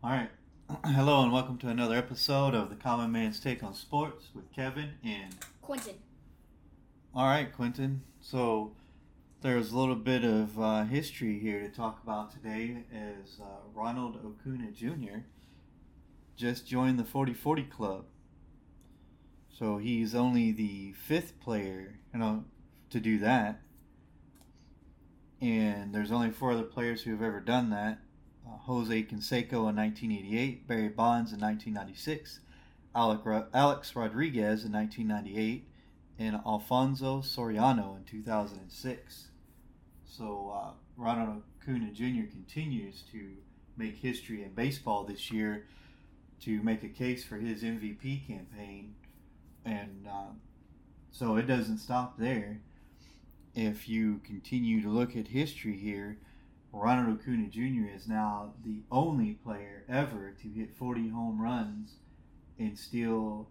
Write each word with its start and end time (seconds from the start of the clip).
All 0.00 0.10
right. 0.10 0.30
Hello 0.86 1.24
and 1.24 1.32
welcome 1.32 1.58
to 1.58 1.68
another 1.68 1.96
episode 1.96 2.54
of 2.54 2.70
the 2.70 2.76
Common 2.76 3.10
Man's 3.10 3.40
Take 3.40 3.64
on 3.64 3.74
Sports 3.74 4.28
with 4.32 4.52
Kevin 4.52 4.90
and 5.02 5.34
Quentin. 5.60 5.96
All 7.12 7.26
right, 7.26 7.52
Quentin. 7.52 8.02
So 8.20 8.74
there's 9.40 9.72
a 9.72 9.76
little 9.76 9.96
bit 9.96 10.22
of 10.22 10.56
uh, 10.60 10.84
history 10.84 11.40
here 11.40 11.60
to 11.62 11.68
talk 11.68 12.00
about 12.04 12.30
today 12.30 12.84
as 12.92 13.40
uh, 13.40 13.46
Ronald 13.74 14.20
Acuna 14.24 14.70
Jr. 14.70 15.22
just 16.36 16.64
joined 16.64 17.00
the 17.00 17.04
4040 17.04 17.64
Club. 17.64 18.04
So 19.50 19.78
he's 19.78 20.14
only 20.14 20.52
the 20.52 20.92
fifth 20.92 21.40
player, 21.40 21.98
you 22.14 22.20
know, 22.20 22.44
to 22.90 23.00
do 23.00 23.18
that. 23.18 23.62
And 25.40 25.92
there's 25.92 26.12
only 26.12 26.30
four 26.30 26.52
other 26.52 26.62
players 26.62 27.02
who 27.02 27.10
have 27.10 27.22
ever 27.22 27.40
done 27.40 27.70
that. 27.70 27.98
Uh, 28.48 28.56
Jose 28.58 29.02
Canseco 29.02 29.68
in 29.68 29.76
1988, 29.76 30.66
Barry 30.66 30.88
Bonds 30.88 31.32
in 31.32 31.40
1996, 31.40 32.40
Alex 32.94 33.94
Rodriguez 33.94 34.64
in 34.64 34.72
1998, 34.72 35.66
and 36.18 36.40
Alfonso 36.46 37.20
Soriano 37.20 37.96
in 37.96 38.04
2006. 38.04 39.28
So 40.04 40.52
uh, 40.54 40.70
Ronald 40.96 41.42
Acuna 41.60 41.90
Jr. 41.92 42.30
continues 42.30 43.02
to 43.12 43.32
make 43.76 43.96
history 43.96 44.42
in 44.42 44.52
baseball 44.54 45.04
this 45.04 45.30
year 45.30 45.66
to 46.40 46.62
make 46.62 46.82
a 46.82 46.88
case 46.88 47.24
for 47.24 47.36
his 47.36 47.62
MVP 47.62 48.26
campaign, 48.26 48.94
and 49.64 50.06
uh, 50.08 50.32
so 51.10 51.36
it 51.36 51.46
doesn't 51.46 51.78
stop 51.78 52.18
there. 52.18 52.60
If 53.54 53.88
you 53.88 54.20
continue 54.24 54.80
to 54.82 54.88
look 54.88 55.16
at 55.16 55.28
history 55.28 55.76
here, 55.76 56.18
Ronald 56.72 57.20
Acuna 57.20 57.48
Jr. 57.48 57.88
is 57.94 58.06
now 58.06 58.52
the 58.64 58.82
only 58.90 59.34
player 59.34 59.84
ever 59.88 60.34
to 60.42 60.48
hit 60.48 60.76
40 60.76 61.08
home 61.08 61.40
runs 61.40 61.94
and 62.58 62.78
steal 62.78 63.48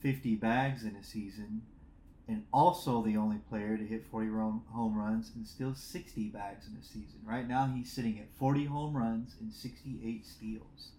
50 0.00 0.36
bags 0.36 0.84
in 0.84 0.94
a 0.94 1.02
season, 1.02 1.62
and 2.28 2.44
also 2.52 3.02
the 3.02 3.16
only 3.16 3.38
player 3.38 3.76
to 3.76 3.84
hit 3.84 4.06
40 4.06 4.28
home 4.72 4.94
runs 4.96 5.32
and 5.34 5.46
steal 5.46 5.74
60 5.74 6.28
bags 6.28 6.68
in 6.68 6.76
a 6.76 6.84
season. 6.84 7.20
Right 7.24 7.48
now, 7.48 7.66
he's 7.66 7.90
sitting 7.90 8.18
at 8.18 8.32
40 8.38 8.66
home 8.66 8.96
runs 8.96 9.34
and 9.40 9.52
68 9.52 10.24
steals. 10.24 10.92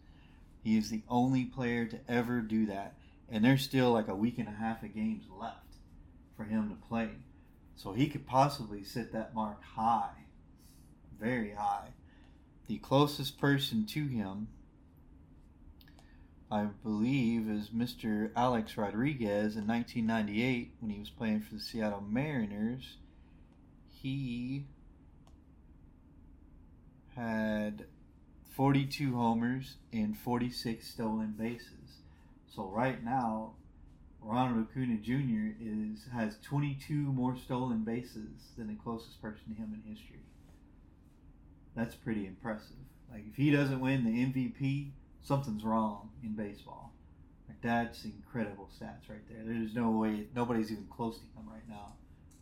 He 0.63 0.77
is 0.77 0.89
the 0.89 1.03
only 1.09 1.45
player 1.45 1.85
to 1.85 1.99
ever 2.07 2.41
do 2.41 2.65
that, 2.65 2.95
and 3.29 3.45
there's 3.45 3.63
still 3.63 3.91
like 3.91 4.09
a 4.09 4.15
week 4.15 4.37
and 4.37 4.47
a 4.47 4.51
half 4.51 4.83
of 4.83 4.93
games 4.93 5.23
left 5.31 5.77
for 6.35 6.43
him 6.43 6.69
to 6.69 6.87
play. 6.87 7.11
So 7.77 7.93
he 7.93 8.09
could 8.09 8.27
possibly 8.27 8.83
set 8.83 9.13
that 9.13 9.33
mark 9.33 9.63
high 9.63 10.25
very 11.21 11.51
high. 11.51 11.89
The 12.67 12.79
closest 12.79 13.39
person 13.39 13.85
to 13.87 14.07
him, 14.07 14.47
I 16.51 16.63
believe, 16.83 17.47
is 17.47 17.69
Mr. 17.69 18.31
Alex 18.35 18.75
Rodriguez 18.75 19.55
in 19.55 19.67
1998 19.67 20.73
when 20.79 20.91
he 20.91 20.99
was 20.99 21.09
playing 21.09 21.41
for 21.41 21.53
the 21.53 21.59
Seattle 21.59 22.01
Mariners. 22.01 22.97
He 23.89 24.65
had 27.15 27.85
42 28.55 29.15
homers 29.15 29.75
and 29.93 30.17
46 30.17 30.87
stolen 30.87 31.35
bases. 31.37 31.99
So 32.55 32.65
right 32.65 33.03
now, 33.03 33.53
Ronald 34.21 34.67
Acuna 34.69 34.97
Jr. 34.97 35.55
is 35.59 36.05
has 36.13 36.37
22 36.43 36.93
more 36.93 37.37
stolen 37.37 37.83
bases 37.83 38.53
than 38.57 38.67
the 38.67 38.75
closest 38.75 39.21
person 39.21 39.43
to 39.49 39.61
him 39.61 39.73
in 39.73 39.95
history 39.95 40.21
that's 41.75 41.95
pretty 41.95 42.27
impressive. 42.27 42.75
Like 43.11 43.23
if 43.29 43.35
he 43.35 43.51
doesn't 43.51 43.79
win 43.79 44.03
the 44.05 44.11
MVP, 44.11 44.91
something's 45.21 45.63
wrong 45.63 46.09
in 46.23 46.33
baseball. 46.33 46.93
Like 47.47 47.61
that's 47.61 48.05
incredible 48.05 48.69
stats 48.79 49.09
right 49.09 49.27
there. 49.29 49.43
There's 49.45 49.75
no 49.75 49.91
way 49.91 50.27
nobody's 50.35 50.71
even 50.71 50.87
close 50.89 51.17
to 51.17 51.23
him 51.23 51.49
right 51.49 51.67
now 51.67 51.93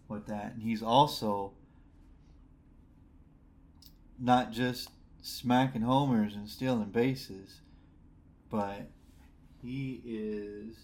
with 0.08 0.28
that. 0.28 0.54
And 0.54 0.62
he's 0.62 0.84
also 0.84 1.54
not 4.20 4.52
just 4.52 4.90
smacking 5.22 5.82
homers 5.82 6.36
and 6.36 6.50
stealing 6.50 6.90
bases, 6.90 7.62
but 8.50 8.90
he 9.62 10.02
is 10.06 10.76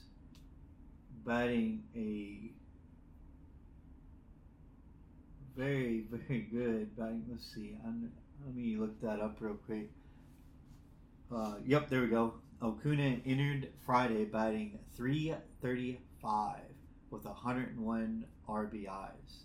batting 1.25 1.83
a 1.95 2.51
very, 5.57 6.05
very 6.11 6.41
good 6.51 6.95
batting. 6.97 7.25
Let's 7.29 7.53
see. 7.53 7.77
I'm, 7.85 8.11
let 8.45 8.55
me 8.55 8.77
look 8.77 9.01
that 9.01 9.19
up 9.19 9.37
real 9.39 9.55
quick. 9.55 9.89
Uh, 11.33 11.55
yep, 11.65 11.89
there 11.89 12.01
we 12.01 12.07
go. 12.07 12.35
Acuna 12.61 13.17
entered 13.25 13.69
Friday 13.85 14.25
batting 14.25 14.77
335 14.95 16.57
with 17.09 17.25
101 17.25 18.25
RBIs 18.47 19.43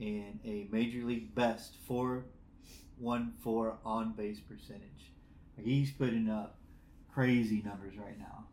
and 0.00 0.40
a 0.44 0.66
major 0.70 1.04
league 1.04 1.34
best 1.34 1.76
414 1.86 3.78
on 3.84 4.12
base 4.14 4.40
percentage. 4.40 5.12
Like 5.56 5.66
He's 5.66 5.92
putting 5.92 6.28
up 6.28 6.58
crazy 7.12 7.62
numbers 7.64 7.96
right 7.96 8.18
now. 8.18 8.46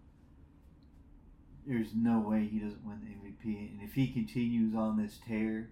There's 1.66 1.96
no 1.96 2.20
way 2.20 2.46
he 2.46 2.60
doesn't 2.60 2.86
win 2.86 3.02
the 3.04 3.50
MVP. 3.50 3.72
And 3.72 3.82
if 3.82 3.96
he 3.96 4.12
continues 4.12 4.76
on 4.76 4.98
this 4.98 5.20
tear 5.28 5.72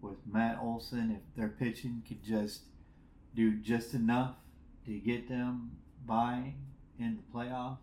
with 0.00 0.16
Matt 0.26 0.58
Olson, 0.60 1.12
if 1.12 1.36
their 1.36 1.48
pitching 1.48 2.02
could 2.06 2.24
just 2.24 2.62
do 3.34 3.56
just 3.56 3.94
enough 3.94 4.34
to 4.86 4.98
get 4.98 5.28
them 5.28 5.72
by 6.06 6.54
in 6.98 7.16
the 7.16 7.38
playoffs, 7.38 7.76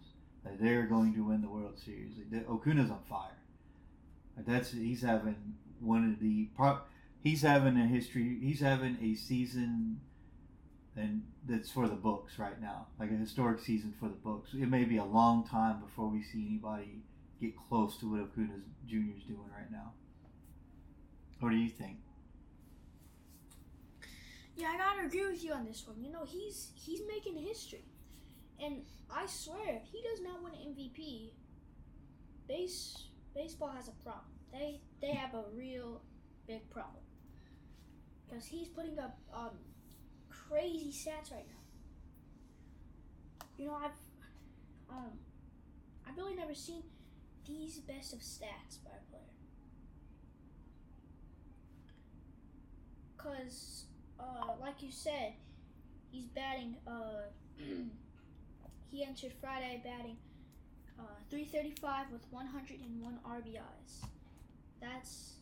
that 0.44 0.60
they're 0.60 0.86
going 0.86 1.14
to 1.14 1.24
win 1.24 1.42
the 1.42 1.50
World 1.50 1.80
Series. 1.80 2.14
Acuna's 2.50 2.92
on 2.92 3.00
fire. 3.10 3.32
That's 4.38 4.72
he's 4.72 5.02
having 5.02 5.56
one 5.80 6.12
of 6.12 6.20
the 6.20 6.50
he's 7.24 7.42
having 7.42 7.78
a 7.78 7.88
history. 7.88 8.38
He's 8.42 8.60
having 8.60 8.98
a 9.02 9.16
season, 9.16 10.02
and 10.96 11.24
that's 11.48 11.72
for 11.72 11.88
the 11.88 11.96
books 11.96 12.38
right 12.38 12.62
now, 12.62 12.88
like 13.00 13.12
a 13.12 13.16
historic 13.16 13.60
season 13.62 13.94
for 14.00 14.08
the 14.08 14.16
books. 14.16 14.50
It 14.54 14.70
may 14.70 14.84
be 14.84 14.98
a 14.98 15.06
long 15.06 15.48
time 15.48 15.80
before 15.80 16.08
we 16.08 16.22
see 16.22 16.46
anybody 16.48 17.04
get 17.40 17.54
close 17.70 17.98
to 17.98 18.12
what 18.12 18.36
Jr. 18.36 19.18
is 19.18 19.24
doing 19.24 19.50
right 19.56 19.72
now. 19.72 19.94
What 21.40 21.52
do 21.52 21.58
you 21.58 21.70
think? 21.70 21.98
Yeah, 24.56 24.70
I 24.74 24.78
gotta 24.78 25.08
agree 25.08 25.28
with 25.28 25.44
you 25.44 25.54
on 25.54 25.66
this 25.66 25.86
one. 25.86 26.02
You 26.04 26.12
know, 26.12 26.24
he's 26.26 26.72
he's 26.76 27.02
making 27.08 27.36
history, 27.38 27.86
and 28.64 28.84
I 29.10 29.26
swear, 29.28 29.82
if 29.82 29.84
he 29.92 30.02
does 30.02 30.22
not 30.22 30.42
win 30.44 30.54
MVP, 30.54 31.32
base 32.48 33.04
baseball 33.34 33.70
has 33.76 33.88
a 33.90 33.92
problem. 34.04 34.32
They 34.52 34.80
they 35.02 35.12
have 35.14 35.34
a 35.34 35.44
real 35.54 36.02
big 36.48 36.70
problem 36.70 37.04
because 38.28 38.46
he's 38.46 38.68
putting 38.70 38.98
up 39.00 39.18
um, 39.34 39.58
crazy 40.30 40.92
stats 40.92 41.32
right 41.32 41.46
now. 41.48 41.64
You 43.58 43.68
know, 43.68 43.76
I've 43.76 44.00
um, 44.90 45.12
I've 46.08 46.18
really 46.18 46.36
never 46.36 46.54
seen 46.54 46.84
these 47.48 47.80
best 47.80 48.14
of 48.14 48.20
stats 48.20 48.84
by 48.84 48.92
a 48.92 49.04
player. 49.10 49.22
Cause 53.18 53.86
uh, 54.20 54.54
like 54.62 54.82
you 54.82 54.92
said, 54.92 55.34
he's 56.12 56.26
batting. 56.26 56.76
Uh, 56.88 57.24
he 58.92 59.04
entered 59.04 59.34
Friday 59.42 59.82
batting 59.84 60.18
uh, 61.00 61.04
335 61.30 62.12
with 62.12 62.22
101 62.30 63.20
RBIs. 63.28 64.08
That's. 64.82 65.34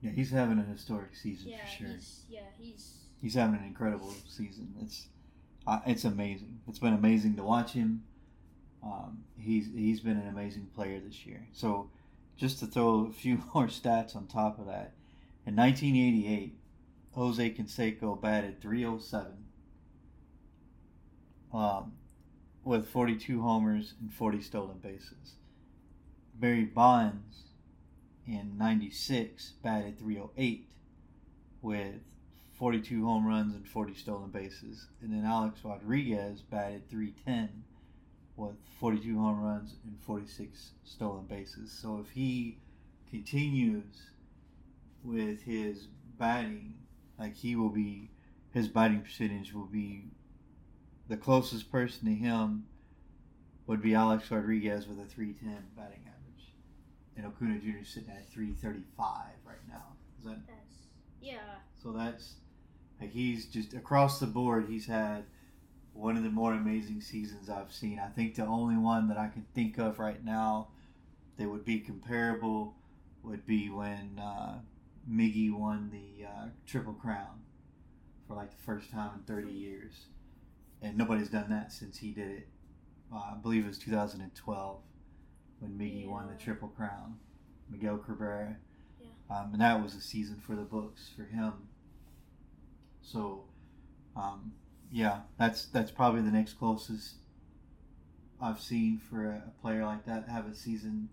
Yeah, 0.00 0.10
he's 0.10 0.30
having 0.30 0.58
a 0.58 0.64
historic 0.64 1.14
season 1.14 1.50
yeah, 1.50 1.58
for 1.64 1.84
sure. 1.84 1.94
He's, 1.94 2.20
yeah, 2.28 2.40
he's. 2.58 2.94
He's 3.20 3.34
having 3.34 3.54
an 3.56 3.64
incredible 3.64 4.12
season. 4.26 4.74
It's, 4.82 5.06
uh, 5.64 5.78
it's 5.86 6.04
amazing. 6.04 6.58
It's 6.66 6.80
been 6.80 6.94
amazing 6.94 7.36
to 7.36 7.44
watch 7.44 7.72
him. 7.72 8.02
Um, 8.82 9.22
he's 9.38 9.68
he's 9.72 10.00
been 10.00 10.16
an 10.16 10.26
amazing 10.26 10.66
player 10.74 10.98
this 10.98 11.24
year. 11.24 11.46
So, 11.52 11.88
just 12.36 12.58
to 12.58 12.66
throw 12.66 13.06
a 13.08 13.12
few 13.12 13.40
more 13.54 13.68
stats 13.68 14.16
on 14.16 14.26
top 14.26 14.58
of 14.58 14.66
that, 14.66 14.94
in 15.46 15.54
1988, 15.54 16.56
Jose 17.12 17.50
Canseco 17.50 18.20
batted 18.20 18.60
307 18.60 19.32
um, 21.52 21.92
with 22.64 22.88
42 22.88 23.42
homers 23.42 23.94
and 24.00 24.12
40 24.12 24.40
stolen 24.40 24.78
bases. 24.78 25.36
Barry 26.34 26.64
Bonds 26.64 27.44
in 28.26 28.56
96 28.56 29.52
batted 29.62 29.98
308 29.98 30.68
with 31.60 32.00
42 32.58 33.04
home 33.04 33.26
runs 33.26 33.54
and 33.54 33.68
40 33.68 33.94
stolen 33.94 34.30
bases. 34.30 34.86
And 35.02 35.12
then 35.12 35.24
Alex 35.24 35.60
Rodriguez 35.64 36.40
batted 36.40 36.88
310 36.88 37.64
with 38.36 38.56
42 38.80 39.18
home 39.18 39.42
runs 39.42 39.74
and 39.84 39.98
46 40.00 40.70
stolen 40.84 41.26
bases. 41.26 41.70
So 41.70 41.98
if 41.98 42.10
he 42.10 42.58
continues 43.10 44.10
with 45.04 45.42
his 45.42 45.88
batting 46.18 46.74
like 47.22 47.36
he 47.36 47.54
will 47.54 47.68
be, 47.68 48.10
his 48.52 48.66
batting 48.66 49.00
percentage 49.00 49.54
will 49.54 49.66
be 49.66 50.06
the 51.08 51.16
closest 51.16 51.70
person 51.70 52.08
to 52.08 52.14
him 52.14 52.64
would 53.68 53.80
be 53.80 53.94
Alex 53.94 54.28
Rodriguez 54.28 54.88
with 54.88 54.98
a 54.98 55.04
310 55.04 55.62
batting 55.76 56.00
average. 56.00 56.52
And 57.16 57.24
Acuna 57.24 57.60
Jr. 57.60 57.82
is 57.82 57.88
sitting 57.88 58.10
at 58.10 58.28
335 58.32 59.06
right 59.46 59.56
now. 59.68 59.94
Is 60.18 60.24
that 60.24 60.46
That's, 60.48 60.74
yeah. 61.20 61.38
so 61.80 61.92
that's 61.92 62.34
like 63.00 63.12
he's 63.12 63.46
just 63.46 63.72
across 63.72 64.18
the 64.18 64.26
board 64.26 64.66
he's 64.68 64.86
had 64.86 65.24
one 65.92 66.16
of 66.16 66.24
the 66.24 66.30
more 66.30 66.54
amazing 66.54 67.00
seasons 67.00 67.48
I've 67.48 67.72
seen. 67.72 68.00
I 68.00 68.08
think 68.08 68.34
the 68.34 68.46
only 68.46 68.76
one 68.76 69.06
that 69.08 69.16
I 69.16 69.28
can 69.28 69.46
think 69.54 69.78
of 69.78 70.00
right 70.00 70.24
now 70.24 70.68
that 71.38 71.48
would 71.48 71.64
be 71.64 71.78
comparable 71.78 72.74
would 73.22 73.46
be 73.46 73.70
when 73.70 74.18
uh, 74.20 74.58
Miggy 75.10 75.52
won 75.52 75.90
the 75.90 76.26
uh, 76.26 76.46
Triple 76.66 76.94
Crown 76.94 77.40
for 78.26 78.34
like 78.34 78.50
the 78.50 78.62
first 78.64 78.90
time 78.90 79.10
in 79.16 79.22
30 79.22 79.50
years. 79.52 80.06
And 80.80 80.96
nobody's 80.96 81.28
done 81.28 81.50
that 81.50 81.72
since 81.72 81.98
he 81.98 82.12
did 82.12 82.30
it. 82.30 82.48
Uh, 83.12 83.16
I 83.16 83.34
believe 83.40 83.64
it 83.64 83.68
was 83.68 83.78
2012 83.78 84.80
when 85.60 85.72
Miggy 85.72 86.08
won 86.08 86.28
the 86.28 86.42
Triple 86.42 86.68
Crown. 86.68 87.16
Miguel 87.70 87.98
Cabrera. 87.98 88.56
Yeah. 89.00 89.36
Um, 89.36 89.50
and 89.52 89.60
that 89.60 89.82
was 89.82 89.94
a 89.94 90.00
season 90.00 90.40
for 90.40 90.54
the 90.54 90.62
books 90.62 91.10
for 91.16 91.24
him. 91.24 91.52
So, 93.00 93.44
um, 94.16 94.52
yeah, 94.90 95.20
that's 95.38 95.66
that's 95.66 95.90
probably 95.90 96.20
the 96.20 96.30
next 96.30 96.54
closest 96.54 97.14
I've 98.40 98.60
seen 98.60 98.98
for 98.98 99.24
a, 99.24 99.42
a 99.48 99.60
player 99.60 99.84
like 99.84 100.04
that 100.06 100.28
have 100.28 100.46
a 100.46 100.54
season 100.54 101.08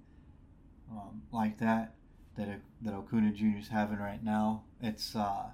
um, 0.92 1.21
like 1.31 1.59
that 1.59 1.94
that 2.39 2.62
that 2.81 2.94
Acuna 2.94 3.31
Jr. 3.31 3.57
is 3.59 3.68
having 3.68 4.00
right 4.00 4.24
now. 4.24 4.63
It's 4.81 5.15
uh, 5.15 5.47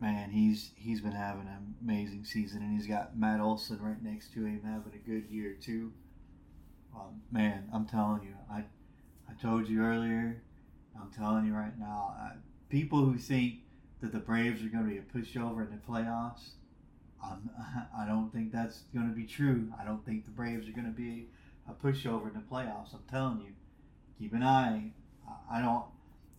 man, 0.00 0.30
he's 0.30 0.72
he's 0.76 1.00
been 1.00 1.12
having 1.12 1.48
an 1.48 1.74
amazing 1.82 2.24
season, 2.24 2.62
and 2.62 2.76
he's 2.76 2.86
got 2.86 3.16
Matt 3.16 3.40
Olson 3.40 3.80
right 3.80 4.02
next 4.02 4.32
to 4.34 4.44
him 4.44 4.60
having 4.64 4.92
a 4.94 5.08
good 5.08 5.28
year 5.30 5.56
too. 5.60 5.92
Um, 6.94 7.22
man, 7.32 7.68
I'm 7.72 7.86
telling 7.86 8.22
you, 8.22 8.34
I 8.50 8.64
I 9.28 9.34
told 9.40 9.68
you 9.68 9.82
earlier, 9.82 10.42
I'm 11.00 11.10
telling 11.10 11.46
you 11.46 11.54
right 11.54 11.78
now, 11.78 12.14
I, 12.18 12.32
people 12.68 13.04
who 13.04 13.16
think 13.16 13.60
that 14.00 14.12
the 14.12 14.18
Braves 14.18 14.62
are 14.62 14.68
going 14.68 14.84
to 14.84 14.90
be 14.90 14.98
a 14.98 15.02
pushover 15.02 15.66
in 15.66 15.70
the 15.70 15.80
playoffs, 15.88 16.50
I'm, 17.22 17.50
I 17.98 18.06
don't 18.06 18.32
think 18.32 18.52
that's 18.52 18.82
going 18.94 19.08
to 19.08 19.14
be 19.14 19.24
true. 19.24 19.72
I 19.80 19.84
don't 19.84 20.04
think 20.04 20.24
the 20.24 20.30
Braves 20.30 20.68
are 20.68 20.72
going 20.72 20.86
to 20.86 20.92
be 20.92 21.28
a 21.68 21.72
pushover 21.72 22.28
in 22.28 22.34
the 22.34 22.44
playoffs. 22.50 22.94
I'm 22.94 23.02
telling 23.10 23.40
you, 23.40 23.52
keep 24.18 24.32
an 24.32 24.42
eye. 24.42 24.92
I- 25.50 25.60
don't, 25.60 25.84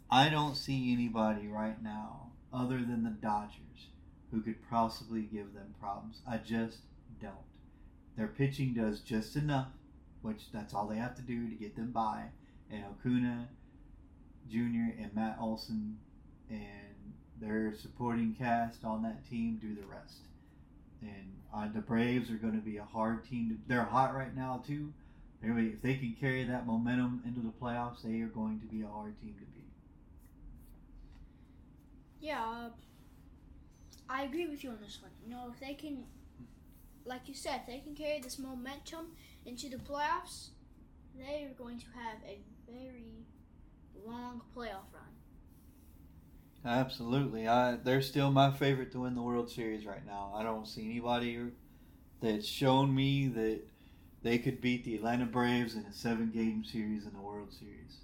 I 0.10 0.30
don't 0.30 0.56
see 0.56 0.92
anybody 0.94 1.48
right 1.48 1.82
now 1.82 2.32
other 2.52 2.78
than 2.80 3.04
the 3.04 3.10
Dodgers 3.10 3.90
who 4.32 4.42
could 4.42 4.68
possibly 4.70 5.22
give 5.22 5.54
them 5.54 5.74
problems. 5.80 6.22
I 6.28 6.38
just 6.38 6.80
don't. 7.22 7.34
Their 8.18 8.28
pitching 8.28 8.74
does 8.74 9.00
just 9.00 9.36
enough, 9.36 9.70
which 10.22 10.52
that's 10.52 10.74
all 10.74 10.88
they 10.88 10.98
have 10.98 11.16
to 11.16 11.22
do 11.22 11.50
to 11.50 11.56
get 11.56 11.76
them 11.76 11.92
by. 11.92 12.26
And 12.72 12.84
Acuna 12.86 13.50
Jr. 14.50 14.94
and 15.00 15.12
Matt 15.14 15.38
Olson 15.40 15.98
and 16.50 17.14
their 17.40 17.74
supporting 17.76 18.36
cast 18.36 18.84
on 18.84 19.04
that 19.04 19.28
team 19.30 19.58
do 19.62 19.74
the 19.76 19.88
rest. 19.88 20.28
And 21.02 21.38
uh, 21.54 21.70
the 21.74 21.82
Braves 21.82 22.30
are 22.30 22.36
going 22.36 22.56
to 22.56 22.66
be 22.66 22.78
a 22.78 22.84
hard 22.84 23.24
team. 23.26 23.50
To, 23.50 23.56
they're 23.68 23.84
hot 23.84 24.16
right 24.16 24.36
now 24.36 24.64
too. 24.66 24.94
Be- 25.42 25.68
if 25.68 25.82
they 25.82 25.96
can 25.96 26.16
carry 26.20 26.44
that 26.44 26.66
momentum 26.66 27.22
into 27.26 27.40
the 27.42 27.52
playoffs, 27.62 28.02
they 28.04 28.22
are 28.22 28.28
going 28.28 28.60
to 28.60 28.66
be 28.66 28.82
a 28.82 28.88
hard 28.88 29.20
team 29.22 29.36
to 29.40 29.46
beat. 29.46 29.72
Yeah, 32.20 32.44
uh, 32.44 32.70
I 34.10 34.24
agree 34.24 34.48
with 34.48 34.64
you 34.64 34.72
on 34.72 34.80
this 34.82 35.00
one. 35.02 35.12
You 35.24 35.30
know, 35.32 35.50
if 35.54 35.60
they 35.60 35.74
can, 35.74 36.04
like 37.06 37.28
you 37.28 37.34
said, 37.34 37.62
if 37.62 37.68
they 37.68 37.80
can 37.80 37.96
carry 37.96 38.20
this 38.20 38.38
momentum 38.40 39.08
into 39.46 39.70
the 39.70 39.78
playoffs, 39.78 40.50
they 41.18 41.44
are 41.46 41.54
going 41.58 41.80
to 41.80 41.86
have 41.96 42.18
a 42.28 42.40
very 42.70 43.26
long 44.06 44.42
playoff 44.56 44.92
run. 44.94 45.10
Absolutely, 46.66 47.48
I 47.48 47.78
they're 47.78 48.02
still 48.02 48.32
my 48.32 48.52
favorite 48.52 48.92
to 48.92 49.02
win 49.02 49.16
the 49.16 49.22
World 49.22 49.50
Series 49.50 49.86
right 49.86 50.06
now. 50.06 50.34
I 50.36 50.44
don't 50.44 50.68
see 50.68 50.86
anybody 50.86 51.40
that's 52.22 52.46
shown 52.46 52.94
me 52.94 53.30
that 53.30 53.62
they 54.22 54.38
could 54.38 54.62
beat 54.62 54.84
the 54.84 54.96
Atlanta 54.96 55.26
Braves 55.26 55.76
in 55.76 55.86
a 55.86 55.94
seven-game 55.94 56.64
series 56.66 57.06
in 57.06 57.14
the 57.14 57.22
World 57.22 57.54
Series. 57.54 57.98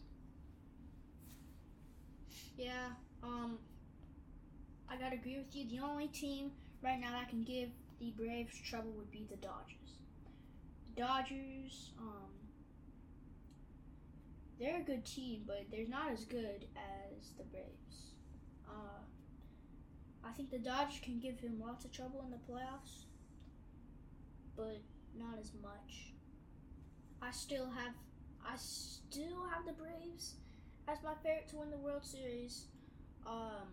Yeah, 2.58 2.90
um, 3.22 3.58
I 4.90 4.96
gotta 4.96 5.16
agree 5.16 5.38
with 5.38 5.54
you. 5.56 5.68
The 5.68 5.84
only 5.84 6.08
team 6.08 6.52
right 6.82 7.00
now 7.00 7.12
that 7.12 7.30
can 7.30 7.44
give 7.44 7.70
the 8.00 8.12
Braves 8.12 8.58
trouble 8.60 8.92
would 8.92 9.12
be 9.12 9.26
the 9.30 9.36
Dodgers. 9.38 10.00
The 10.96 11.02
Dodgers, 11.02 11.92
um, 12.00 12.30
they're 14.58 14.80
a 14.80 14.84
good 14.84 15.04
team, 15.04 15.44
but 15.46 15.66
they're 15.70 15.88
not 15.88 16.12
as 16.12 16.24
good 16.24 16.66
as 16.78 17.32
the 17.38 17.44
Braves. 17.44 18.14
Uh, 18.70 19.02
I 20.24 20.32
think 20.32 20.50
the 20.50 20.60
Dodgers 20.60 21.00
can 21.02 21.20
give 21.20 21.40
him 21.40 21.60
lots 21.60 21.84
of 21.84 21.92
trouble 21.92 22.24
in 22.24 22.32
the 22.32 22.38
playoffs, 22.38 23.04
but 24.56 24.80
not 25.18 25.40
as 25.40 25.52
much. 25.62 26.14
I 27.22 27.32
still 27.32 27.66
have, 27.70 27.94
I 28.46 28.56
still 28.58 29.48
have 29.54 29.66
the 29.66 29.74
Braves 29.74 30.36
as 30.88 31.00
my 31.04 31.14
favorite 31.24 31.48
to 31.50 31.58
win 31.58 31.72
the 31.72 31.78
World 31.78 32.06
Series. 32.06 32.66
Um, 33.26 33.68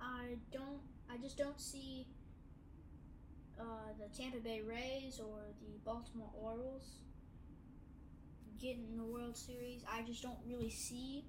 I 0.00 0.36
don't. 0.52 0.80
I 1.10 1.16
just 1.18 1.38
don't 1.38 1.60
see 1.60 2.06
uh, 3.58 3.92
the 3.98 4.14
Tampa 4.16 4.38
Bay 4.38 4.60
Rays 4.60 5.18
or 5.20 5.38
the 5.60 5.78
Baltimore 5.84 6.30
Orioles 6.34 6.96
getting 8.60 8.96
the 8.96 9.04
World 9.04 9.36
Series. 9.36 9.82
I 9.90 10.02
just 10.02 10.22
don't 10.22 10.38
really 10.46 10.70
see 10.70 11.24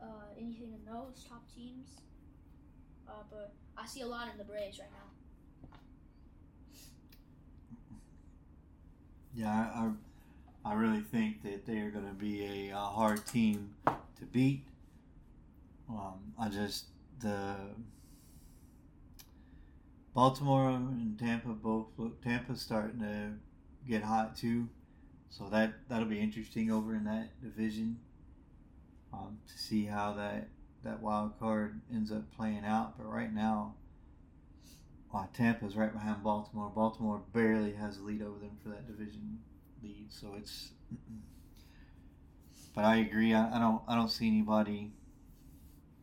uh, 0.00 0.32
anything 0.38 0.72
in 0.72 0.84
those 0.84 1.24
top 1.28 1.42
teams. 1.54 1.88
Uh, 3.08 3.22
but 3.30 3.52
I 3.76 3.86
see 3.86 4.00
a 4.00 4.06
lot 4.06 4.28
in 4.30 4.38
the 4.38 4.44
Braves 4.44 4.78
right 4.78 4.88
now. 4.90 5.10
Yeah, 9.34 9.48
I, 9.50 9.90
I, 10.68 10.72
I 10.72 10.74
really 10.74 11.00
think 11.00 11.42
that 11.42 11.66
they 11.66 11.78
are 11.78 11.90
going 11.90 12.06
to 12.06 12.14
be 12.14 12.70
a, 12.70 12.76
uh 12.76 12.80
hard 12.80 13.26
team 13.26 13.74
to 13.86 14.24
beat. 14.32 14.64
Um, 15.88 16.32
I 16.38 16.48
just 16.48 16.86
the 17.20 17.56
Baltimore 20.14 20.70
and 20.70 21.18
Tampa 21.18 21.48
both 21.48 21.88
look 21.96 22.22
Tampa's 22.22 22.60
starting 22.62 23.00
to 23.00 23.32
get 23.88 24.02
hot 24.02 24.36
too, 24.36 24.68
so 25.28 25.48
that 25.50 25.74
that'll 25.88 26.06
be 26.06 26.20
interesting 26.20 26.70
over 26.70 26.94
in 26.94 27.04
that 27.04 27.28
division. 27.42 27.98
Um, 29.12 29.38
to 29.46 29.58
see 29.58 29.84
how 29.84 30.12
that 30.14 30.48
that 30.84 31.00
wild 31.02 31.38
card 31.38 31.80
ends 31.92 32.12
up 32.12 32.30
playing 32.36 32.64
out, 32.64 32.96
but 32.96 33.06
right 33.06 33.32
now. 33.32 33.74
Uh, 35.14 35.26
Tampa's 35.32 35.76
right 35.76 35.92
behind 35.92 36.24
Baltimore. 36.24 36.72
Baltimore 36.74 37.22
barely 37.32 37.72
has 37.74 37.98
a 37.98 38.02
lead 38.02 38.20
over 38.20 38.36
them 38.40 38.58
for 38.60 38.70
that 38.70 38.84
division 38.88 39.38
lead, 39.80 40.06
so 40.08 40.34
it's. 40.36 40.70
But 42.74 42.84
I 42.84 42.96
agree. 42.96 43.32
I, 43.32 43.56
I 43.56 43.60
don't. 43.60 43.80
I 43.86 43.94
don't 43.94 44.10
see 44.10 44.26
anybody 44.26 44.90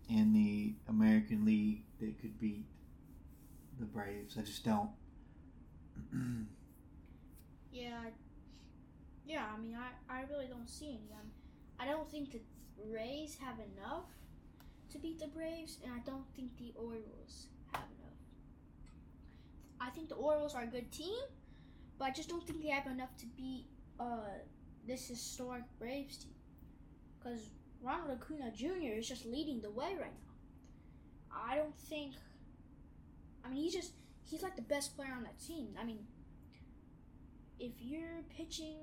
in 0.10 0.32
the 0.32 0.76
American 0.88 1.44
League 1.46 1.84
that 2.00 2.22
could 2.22 2.40
beat 2.40 2.66
the 3.80 3.86
Braves. 3.86 4.38
I 4.38 4.42
just 4.42 4.64
don't. 4.64 4.90
Yeah, 7.74 8.02
yeah. 9.26 9.46
I 9.56 9.58
mean, 9.58 9.78
I, 9.78 10.14
I 10.14 10.24
really 10.30 10.48
don't 10.48 10.70
see 10.70 10.90
any. 10.90 11.00
I 11.80 11.86
don't 11.86 12.12
think 12.12 12.34
the 12.34 12.42
Rays 12.86 13.38
have 13.42 13.56
enough 13.56 14.10
to 14.92 15.00
beat 15.00 15.20
the 15.20 15.28
Braves, 15.28 15.78
and 15.84 15.94
I 15.94 16.00
don't 16.06 16.26
think 16.36 16.58
the 16.58 16.74
Orioles 16.76 17.48
have 17.72 17.84
enough. 17.84 18.20
I 19.80 19.90
think 19.90 20.10
the 20.10 20.16
Orioles 20.16 20.54
are 20.54 20.64
a 20.64 20.68
good 20.68 20.92
team, 20.92 21.20
but 21.98 22.06
I 22.06 22.12
just 22.12 22.30
don't 22.30 22.46
think 22.46 22.62
they 22.62 22.70
have 22.70 22.88
enough 22.88 23.16
to 23.18 23.26
beat 23.38 23.66
uh, 24.00 24.40
this 24.88 25.08
historic 25.08 25.64
Braves 25.80 26.18
team. 26.18 26.34
Because 27.20 27.50
Ronald 27.82 28.12
Acuna 28.12 28.52
Jr. 28.52 28.98
is 28.98 29.08
just 29.08 29.26
leading 29.26 29.62
the 29.62 29.70
way 29.70 29.96
right 30.00 30.14
now. 30.14 31.40
I 31.48 31.56
don't 31.56 31.78
think. 31.78 32.14
I 33.46 33.50
mean, 33.50 33.64
he's 33.64 33.74
just 33.74 33.94
he's 34.30 34.44
like 34.44 34.56
the 34.56 34.62
best 34.62 34.96
player 34.96 35.14
on 35.16 35.24
that 35.24 35.40
team. 35.40 35.70
I 35.80 35.84
mean, 35.84 36.00
if 37.60 37.74
you're 37.80 38.24
pitching 38.36 38.78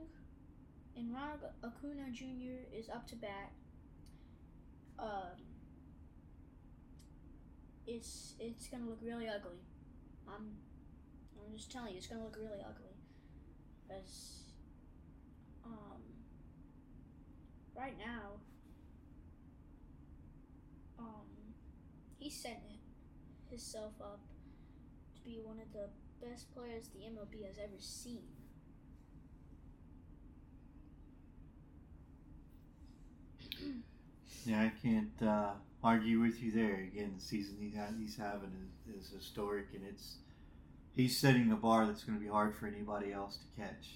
and 0.96 1.12
Ronald 1.12 1.40
Acuna 1.62 2.10
Jr. 2.12 2.66
is 2.76 2.88
up 2.88 3.06
to 3.08 3.16
bat, 3.16 3.52
um, 4.98 5.47
it's 7.88 8.34
it's 8.38 8.68
gonna 8.68 8.84
look 8.84 9.00
really 9.02 9.26
ugly. 9.28 9.64
I'm 10.28 10.52
I'm 11.40 11.56
just 11.56 11.72
telling 11.72 11.92
you, 11.92 11.98
it's 11.98 12.06
gonna 12.06 12.22
look 12.22 12.36
really 12.36 12.60
ugly. 12.60 12.92
Because 13.86 14.42
um, 15.64 16.02
right 17.74 17.96
now, 17.98 18.36
um, 20.98 21.24
setting 22.28 22.58
it. 22.68 23.50
himself 23.50 23.94
up 24.02 24.20
to 25.16 25.22
be 25.22 25.40
one 25.42 25.58
of 25.58 25.72
the 25.72 25.88
best 26.20 26.54
players 26.54 26.90
the 26.90 27.00
MLB 27.00 27.46
has 27.46 27.56
ever 27.56 27.78
seen. 27.78 28.28
Yeah, 34.48 34.62
I 34.62 34.72
can't 34.82 35.22
uh, 35.22 35.50
argue 35.84 36.20
with 36.20 36.42
you 36.42 36.50
there. 36.50 36.76
Again, 36.76 37.12
the 37.18 37.22
season 37.22 37.58
he's, 37.60 37.74
he's 38.00 38.16
having 38.16 38.50
is, 38.88 39.04
is 39.04 39.12
historic, 39.12 39.66
and 39.74 39.82
it's 39.86 40.16
he's 40.96 41.18
setting 41.18 41.52
a 41.52 41.56
bar 41.56 41.84
that's 41.84 42.02
going 42.02 42.18
to 42.18 42.24
be 42.24 42.30
hard 42.30 42.56
for 42.56 42.66
anybody 42.66 43.12
else 43.12 43.36
to 43.36 43.60
catch. 43.60 43.88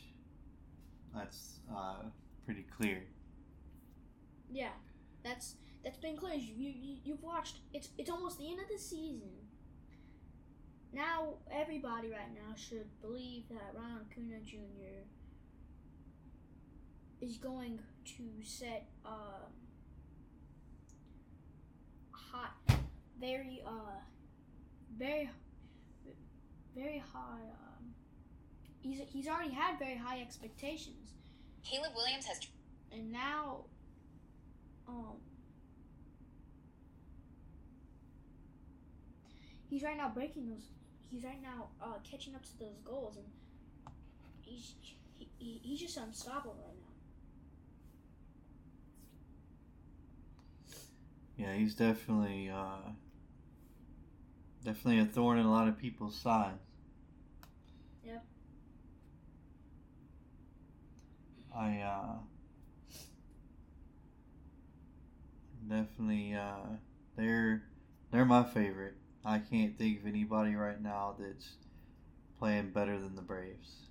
That's 1.17 1.61
uh, 1.75 2.03
pretty 2.45 2.67
clear. 2.77 3.03
Yeah, 4.51 4.73
that's 5.25 5.55
that's 5.83 5.97
been 5.97 6.19
clear. 6.19 6.35
You, 6.35 6.69
you 6.69 6.97
you've 7.03 7.23
watched. 7.23 7.61
It's 7.73 7.89
it's 7.97 8.11
almost 8.11 8.39
the 8.39 8.51
end 8.51 8.61
of 8.61 8.69
the 8.69 8.79
season. 8.79 9.31
Now 10.93 11.37
everybody 11.51 12.11
right 12.11 12.35
now 12.35 12.55
should 12.57 12.89
believe 13.01 13.45
that 13.49 13.73
Ronald 13.75 14.03
Acuna 14.11 14.41
Jr. 14.45 15.07
is 17.23 17.39
going 17.39 17.81
to 18.19 18.25
set 18.43 18.91
uh, 19.07 19.49
hot, 22.33 22.55
very 23.21 23.63
uh, 23.67 24.01
very 24.99 25.31
very 26.75 27.03
high. 27.13 27.45
Um, 27.69 27.95
he's 28.81 29.01
he's 29.09 29.29
already 29.29 29.53
had 29.53 29.79
very 29.79 29.97
high 29.97 30.21
expectations, 30.21 31.13
Caleb 31.65 31.93
Williams 31.95 32.27
has 32.27 32.39
and 32.93 33.11
now, 33.11 33.65
um, 34.87 35.17
he's 39.71 39.83
right 39.83 39.97
now 39.97 40.11
breaking 40.11 40.51
those. 40.51 40.69
He's 41.11 41.25
right 41.25 41.41
now 41.43 41.69
uh, 41.81 41.99
catching 42.09 42.35
up 42.35 42.43
to 42.43 42.59
those 42.59 42.79
goals, 42.85 43.17
and 43.17 43.27
he's 44.43 44.75
he, 45.19 45.29
he, 45.39 45.61
he's 45.63 45.81
just 45.81 45.97
unstoppable 45.97 46.57
right 46.67 46.77
now. 46.77 46.82
Yeah, 51.43 51.55
he's 51.55 51.75
definitely 51.75 52.51
uh, 52.51 52.93
definitely 54.65 55.01
a 55.01 55.07
thorn 55.07 55.39
in 55.39 55.45
a 55.45 55.51
lot 55.51 55.67
of 55.67 55.77
people's 55.77 56.17
sides. 56.17 56.63
Yep. 58.05 58.25
I 61.53 61.79
uh, 61.81 62.15
definitely 65.69 66.35
uh, 66.35 66.77
they're 67.17 67.65
they're 68.13 68.25
my 68.25 68.45
favorite. 68.45 68.95
I 69.25 69.41
can't 69.41 69.77
think 69.77 70.01
of 70.01 70.07
anybody 70.07 70.55
right 70.55 70.81
now 70.81 71.17
that's 71.19 71.55
playing 72.39 72.71
better 72.71 73.01
than 73.01 73.17
the 73.17 73.23
Braves. 73.23 73.89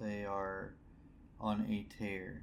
They 0.00 0.24
are 0.24 0.74
on 1.40 1.60
a 1.70 1.86
tear. 1.96 2.42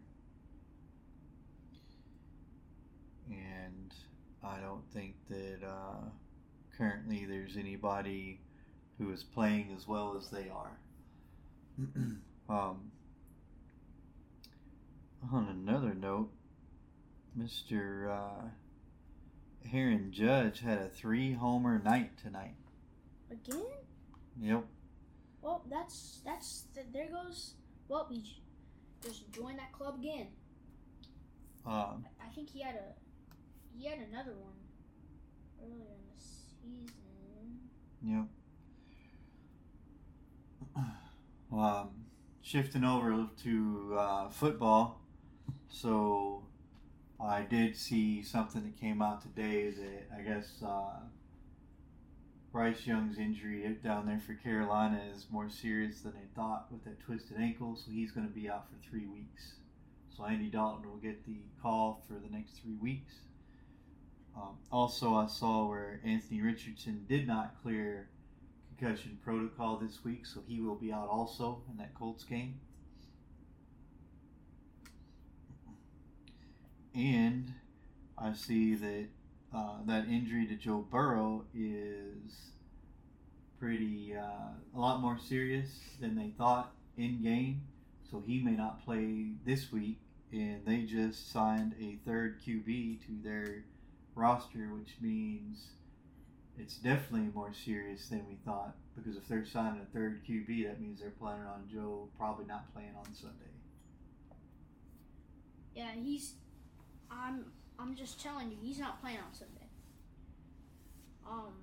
And 3.30 3.94
I 4.44 4.60
don't 4.60 4.84
think 4.94 5.16
that 5.30 5.60
uh, 5.66 6.06
currently 6.78 7.26
there's 7.26 7.56
anybody 7.58 8.42
who 8.98 9.12
is 9.12 9.24
playing 9.24 9.74
as 9.76 9.88
well 9.88 10.16
as 10.18 10.30
they 10.30 10.50
are. 10.50 10.78
um, 12.50 12.92
on 15.32 15.48
another 15.50 15.94
note, 15.94 16.30
Mr. 17.38 18.12
Uh, 18.12 18.48
Aaron 19.74 20.12
Judge 20.12 20.60
had 20.60 20.78
a 20.80 20.90
three 20.90 21.34
homer 21.34 21.80
night 21.80 22.18
tonight. 22.18 22.56
Again? 23.32 23.66
Yep. 24.40 24.66
Well, 25.42 25.64
that's 25.70 26.20
that's 26.26 26.66
th- 26.74 26.88
there 26.94 27.08
goes. 27.10 27.56
Well, 27.88 28.08
he 28.12 28.22
j- 28.22 28.42
just 29.04 29.32
joined 29.32 29.60
that 29.60 29.72
club 29.72 29.96
again. 30.00 30.28
Um, 31.66 32.06
I 32.22 32.30
think 32.36 32.50
he 32.50 32.62
had 32.62 32.76
a 32.76 32.94
had 33.82 34.00
another 34.12 34.34
one 34.34 34.54
earlier 35.62 35.94
in 35.94 36.04
the 36.16 36.22
season. 36.22 37.60
Yep. 38.02 38.28
Um, 41.54 41.90
shifting 42.42 42.84
over 42.84 43.28
to 43.44 43.96
uh, 43.96 44.30
football, 44.30 45.02
so 45.70 46.46
I 47.20 47.44
did 47.44 47.78
see 47.78 48.24
something 48.24 48.64
that 48.64 48.82
came 48.82 49.04
out 49.04 49.22
today 49.22 49.70
that 49.70 50.18
I 50.18 50.22
guess 50.22 50.64
uh, 50.66 51.02
Bryce 52.52 52.86
Young's 52.86 53.18
injury 53.18 53.78
down 53.84 54.06
there 54.06 54.20
for 54.20 54.34
Carolina 54.34 55.02
is 55.12 55.28
more 55.32 55.50
serious 55.50 56.02
than 56.02 56.14
they 56.14 56.28
thought 56.36 56.68
with 56.72 56.84
that 56.86 57.00
twisted 57.00 57.38
ankle, 57.38 57.76
so 57.76 57.92
he's 57.92 58.12
going 58.12 58.28
to 58.28 58.34
be 58.34 58.50
out 58.50 58.66
for 58.70 58.90
three 58.90 59.06
weeks. 59.06 59.54
So 60.16 60.26
Andy 60.26 60.50
Dalton 60.50 60.88
will 60.90 60.98
get 60.98 61.26
the 61.26 61.38
call 61.62 62.04
for 62.08 62.14
the 62.14 62.30
next 62.30 62.60
three 62.62 62.76
weeks. 62.76 63.14
Um, 64.36 64.58
also, 64.72 65.14
I 65.14 65.28
saw 65.28 65.68
where 65.68 66.00
Anthony 66.04 66.42
Richardson 66.42 67.06
did 67.08 67.28
not 67.28 67.56
clear 67.62 68.10
concussion 68.78 69.18
protocol 69.24 69.78
this 69.78 70.04
week, 70.04 70.26
so 70.26 70.42
he 70.48 70.60
will 70.60 70.76
be 70.76 70.92
out 70.92 71.08
also 71.08 71.62
in 71.70 71.78
that 71.78 71.94
Colts 71.94 72.24
game. 72.24 72.60
And 76.96 77.54
I 78.18 78.34
see 78.34 78.76
that 78.76 79.08
uh, 79.54 79.78
that 79.86 80.08
injury 80.08 80.48
to 80.48 80.56
Joe 80.56 80.86
Burrow 80.90 81.46
is 81.54 82.52
pretty 83.60 84.16
uh, 84.16 84.76
a 84.76 84.80
lot 84.80 85.00
more 85.00 85.18
serious 85.20 85.70
than 86.00 86.16
they 86.16 86.34
thought 86.38 86.74
in 86.98 87.22
game, 87.22 87.62
so 88.10 88.22
he 88.26 88.40
may 88.40 88.52
not 88.52 88.84
play 88.84 89.32
this 89.46 89.72
week. 89.72 90.00
And 90.32 90.66
they 90.66 90.82
just 90.82 91.32
signed 91.32 91.76
a 91.80 92.00
third 92.08 92.42
QB 92.42 93.06
to 93.06 93.12
their 93.24 93.66
roster, 94.16 94.70
which 94.74 94.96
means 95.02 95.68
it's 96.58 96.76
definitely 96.76 97.30
more 97.34 97.54
serious 97.54 98.08
than 98.10 98.26
we 98.28 98.36
thought. 98.46 98.76
Because 98.96 99.18
if 99.18 99.28
they're 99.28 99.46
signing 99.46 99.82
a 99.82 99.86
third 99.94 100.22
QB, 100.28 100.68
that 100.68 100.80
means 100.80 101.00
they're 101.00 101.10
planning 101.10 101.46
on 101.46 101.68
Joe 101.72 102.10
probably 102.18 102.46
not 102.46 102.72
playing 102.74 102.94
on 102.98 103.14
Sunday. 103.14 103.52
Yeah, 105.76 105.92
he's. 105.96 106.34
I'm. 107.10 107.46
I'm 107.80 107.96
just 107.96 108.22
telling 108.22 108.52
you, 108.52 108.58
he's 108.62 108.78
not 108.78 109.02
playing 109.02 109.18
on 109.18 109.34
Sunday. 109.34 109.68
Um. 111.28 111.54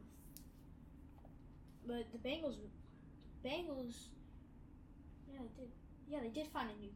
But 1.87 2.07
the 2.13 2.19
Bengals. 2.29 2.57
the 3.43 3.49
Bengals. 3.49 4.07
Yeah, 5.33 5.39
they 5.39 5.63
did. 5.63 5.71
Yeah, 6.09 6.19
they 6.23 6.29
did 6.29 6.49
find 6.49 6.69
a 6.71 6.81
new. 6.81 6.91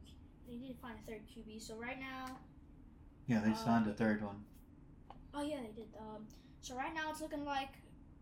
They 0.47 0.67
did 0.67 0.75
find 0.81 0.95
a 1.01 1.09
third 1.09 1.21
QB. 1.33 1.61
So 1.61 1.75
right 1.75 1.99
now. 1.99 2.37
Yeah, 3.27 3.39
they 3.39 3.51
Uh, 3.51 3.55
signed 3.55 3.87
a 3.87 3.93
third 3.93 4.21
one. 4.21 4.43
Oh 5.35 5.41
yeah, 5.41 5.57
they 5.61 5.73
did. 5.81 5.87
Um. 5.99 6.25
So 6.61 6.75
right 6.75 6.93
now 6.93 7.09
it's 7.11 7.21
looking 7.21 7.43
like. 7.45 7.69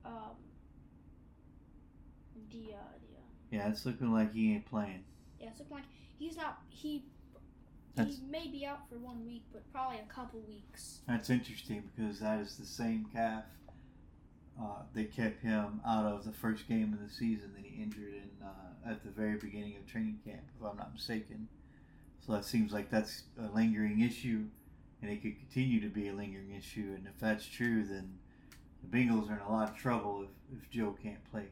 Um. 0.06 0.36
The 2.52 2.74
uh, 2.74 2.94
the 3.02 3.16
uh, 3.18 3.22
Yeah, 3.64 3.70
it's 3.70 3.86
looking 3.86 4.12
like 4.12 4.34
he 4.34 4.54
ain't 4.54 4.66
playing. 4.66 5.04
yeah, 5.40 5.48
it's 5.50 5.60
looking 5.60 5.76
like 5.78 5.86
he's 6.18 6.36
not 6.38 6.60
he. 6.70 7.06
That's- 7.96 8.18
he 8.18 8.24
may 8.26 8.48
be 8.48 8.66
out 8.66 8.90
for 8.90 8.98
one 8.98 9.24
week, 9.26 9.44
but 9.54 9.72
probably 9.72 10.00
a 10.00 10.12
couple 10.14 10.40
weeks. 10.48 11.02
That's 11.08 11.30
interesting 11.30 11.84
because 11.96 12.20
that 12.22 12.40
is 12.40 12.58
the 12.58 12.66
same 12.66 13.06
calf 13.14 13.44
uh, 14.60 14.82
that 14.96 15.16
kept 15.16 15.44
him 15.44 15.80
out 15.88 16.06
of 16.06 16.26
the 16.26 16.32
first 16.32 16.68
game 16.68 16.92
of 16.94 17.00
the 17.08 17.14
season 17.14 17.52
that 17.56 17.64
he 17.64 17.84
injured 17.84 18.14
in 18.16 18.30
uh, 18.46 18.90
at 18.92 19.04
the 19.04 19.12
very 19.12 19.38
beginning 19.38 19.76
of 19.78 19.86
training 19.86 20.18
camp, 20.26 20.42
if 20.60 20.66
I'm 20.66 20.76
not 20.76 20.92
mistaken. 20.94 21.48
So 22.26 22.32
that 22.34 22.46
seems 22.46 22.74
like 22.74 22.90
that's 22.90 23.24
a 23.40 23.54
lingering 23.54 24.00
issue, 24.02 24.46
and 25.04 25.12
it 25.12 25.22
could 25.22 25.38
continue 25.38 25.82
to 25.82 25.90
be 25.90 26.08
a 26.08 26.14
lingering 26.14 26.54
issue. 26.58 26.94
And 26.96 27.06
if 27.06 27.20
that's 27.20 27.46
true, 27.46 27.84
then 27.84 28.18
the 28.82 28.98
Bengals 28.98 29.30
are 29.30 29.36
in 29.36 29.42
a 29.42 29.52
lot 29.52 29.70
of 29.70 29.76
trouble 29.76 30.24
if, 30.24 30.58
if 30.58 30.70
Joe 30.70 30.96
can't 31.04 31.22
play. 31.30 31.48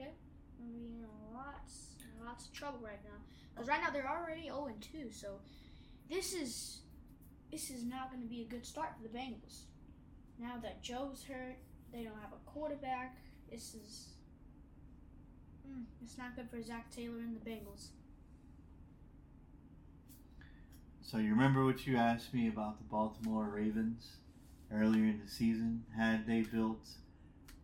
Yeah, 0.00 0.06
I 0.06 0.66
mean, 0.66 1.04
lots, 1.34 1.96
lots 2.24 2.46
of 2.46 2.52
trouble 2.54 2.80
right 2.82 3.04
now. 3.04 3.18
Because 3.54 3.68
right 3.68 3.80
now 3.82 3.90
they're 3.90 4.08
already 4.08 4.44
0 4.44 4.68
and 4.68 4.80
2, 4.80 5.12
so 5.12 5.40
this 6.10 6.32
is 6.32 6.80
this 7.52 7.70
is 7.70 7.84
not 7.84 8.10
going 8.10 8.22
to 8.22 8.28
be 8.28 8.40
a 8.40 8.46
good 8.46 8.66
start 8.66 8.88
for 8.96 9.06
the 9.06 9.16
Bengals. 9.16 9.66
Now 10.40 10.54
that 10.62 10.82
Joe's 10.82 11.22
hurt, 11.22 11.56
they 11.92 12.02
don't 12.02 12.20
have 12.20 12.32
a 12.32 12.50
quarterback. 12.50 13.16
This 13.48 13.74
is 13.74 14.14
mm, 15.68 15.84
it's 16.02 16.18
not 16.18 16.34
good 16.34 16.50
for 16.50 16.60
Zac 16.60 16.90
Taylor 16.90 17.18
and 17.18 17.36
the 17.36 17.48
Bengals. 17.48 17.90
So 21.06 21.18
you 21.18 21.30
remember 21.30 21.66
what 21.66 21.86
you 21.86 21.98
asked 21.98 22.32
me 22.32 22.48
about 22.48 22.78
the 22.78 22.84
Baltimore 22.84 23.50
Ravens 23.54 24.16
earlier 24.72 25.04
in 25.04 25.20
the 25.22 25.30
season? 25.30 25.84
Had 25.94 26.26
they 26.26 26.40
built 26.40 26.88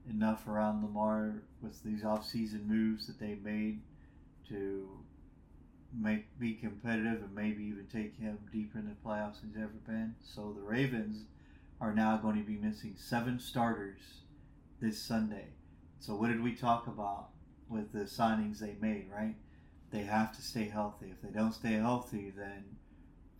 enough 0.08 0.46
around 0.46 0.82
Lamar 0.82 1.42
with 1.62 1.82
these 1.82 2.02
offseason 2.02 2.66
moves 2.66 3.06
that 3.06 3.18
they 3.18 3.38
made 3.42 3.80
to 4.50 4.90
make 5.98 6.38
be 6.38 6.52
competitive 6.52 7.22
and 7.22 7.34
maybe 7.34 7.64
even 7.64 7.86
take 7.90 8.14
him 8.18 8.38
deeper 8.52 8.78
in 8.78 8.84
the 8.84 8.94
playoffs 9.04 9.40
than 9.40 9.52
he's 9.54 9.62
ever 9.62 9.80
been? 9.86 10.14
So 10.22 10.52
the 10.52 10.62
Ravens 10.62 11.24
are 11.80 11.94
now 11.94 12.18
going 12.18 12.36
to 12.36 12.44
be 12.44 12.58
missing 12.58 12.94
seven 12.94 13.40
starters 13.40 14.00
this 14.82 15.00
Sunday. 15.00 15.46
So 15.98 16.14
what 16.14 16.28
did 16.28 16.42
we 16.42 16.54
talk 16.54 16.88
about 16.88 17.30
with 17.70 17.90
the 17.90 18.00
signings 18.00 18.58
they 18.58 18.76
made, 18.82 19.08
right? 19.10 19.34
They 19.90 20.02
have 20.02 20.36
to 20.36 20.42
stay 20.42 20.68
healthy. 20.68 21.10
If 21.10 21.22
they 21.22 21.30
don't 21.30 21.54
stay 21.54 21.72
healthy, 21.72 22.34
then 22.36 22.76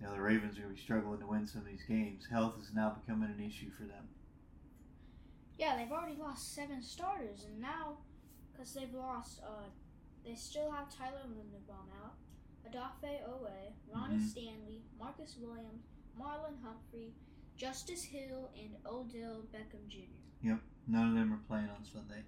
you 0.01 0.07
know 0.07 0.15
the 0.15 0.21
Ravens 0.21 0.57
are 0.57 0.63
going 0.63 0.75
to 0.75 0.77
be 0.77 0.81
struggling 0.81 1.21
to 1.21 1.27
win 1.27 1.47
some 1.47 1.63
of 1.63 1.67
these 1.69 1.83
games. 1.87 2.27
Health 2.31 2.55
is 2.61 2.73
now 2.75 2.97
becoming 3.05 3.31
an 3.31 3.45
issue 3.45 3.71
for 3.71 3.85
them. 3.85 4.09
Yeah, 5.59 5.77
they've 5.77 5.93
already 5.93 6.17
lost 6.17 6.55
seven 6.55 6.83
starters, 6.83 7.45
and 7.45 7.61
now, 7.61 7.99
because 8.53 8.73
they've 8.73 8.95
lost, 8.95 9.41
uh, 9.47 9.69
they 10.25 10.35
still 10.35 10.71
have 10.71 10.89
Tyler 10.95 11.21
Linderbaum 11.29 11.91
out, 12.03 12.15
Odafe 12.67 13.23
Oweh, 13.29 13.73
Ronnie 13.93 14.17
Mhm. 14.17 14.29
Stanley, 14.29 14.83
Marcus 14.99 15.37
Williams, 15.37 15.85
Marlon 16.19 16.63
Humphrey, 16.63 17.15
Justice 17.57 18.05
Hill, 18.05 18.51
and 18.57 18.77
Odell 18.87 19.43
Beckham 19.53 19.87
Jr. 19.89 20.17
Yep, 20.43 20.61
none 20.87 21.09
of 21.09 21.15
them 21.15 21.33
are 21.35 21.43
playing 21.47 21.69
on 21.69 21.85
Sunday. 21.85 22.25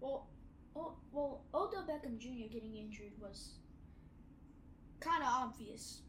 Well, 0.00 0.28
oh, 0.74 0.96
well, 1.12 1.44
Odell 1.52 1.84
Beckham 1.86 2.18
Jr. 2.18 2.48
getting 2.50 2.74
injured 2.76 3.18
was 3.20 3.58
kind 5.00 5.22
of 5.22 5.28
obvious. 5.28 6.02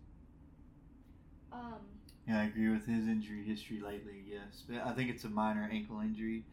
Um, 1.52 1.80
Yeah, 2.28 2.42
I 2.42 2.44
agree 2.46 2.70
with 2.70 2.86
his 2.86 3.08
injury 3.08 3.44
history 3.44 3.80
lately. 3.80 4.24
Yes, 4.28 4.64
but 4.68 4.86
I 4.86 4.92
think 4.94 5.10
it's 5.10 5.24
a 5.24 5.30
minor 5.30 5.68
ankle 5.72 6.00
injury. 6.00 6.46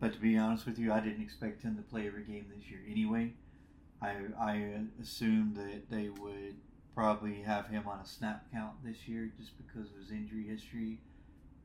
But 0.00 0.12
to 0.14 0.18
be 0.18 0.36
honest 0.36 0.66
with 0.66 0.78
you, 0.78 0.92
I 0.92 1.00
didn't 1.00 1.22
expect 1.22 1.62
him 1.62 1.76
to 1.76 1.82
play 1.82 2.06
every 2.06 2.24
game 2.24 2.46
this 2.54 2.68
year 2.70 2.80
anyway. 2.88 3.34
I 4.02 4.16
I 4.38 4.84
assumed 5.02 5.56
that 5.56 5.90
they 5.90 6.10
would 6.10 6.56
probably 6.94 7.42
have 7.42 7.68
him 7.68 7.88
on 7.88 8.00
a 8.00 8.06
snap 8.06 8.46
count 8.52 8.84
this 8.84 9.08
year 9.08 9.32
just 9.38 9.52
because 9.58 9.90
of 9.90 9.98
his 9.98 10.10
injury 10.12 10.44
history, 10.44 11.00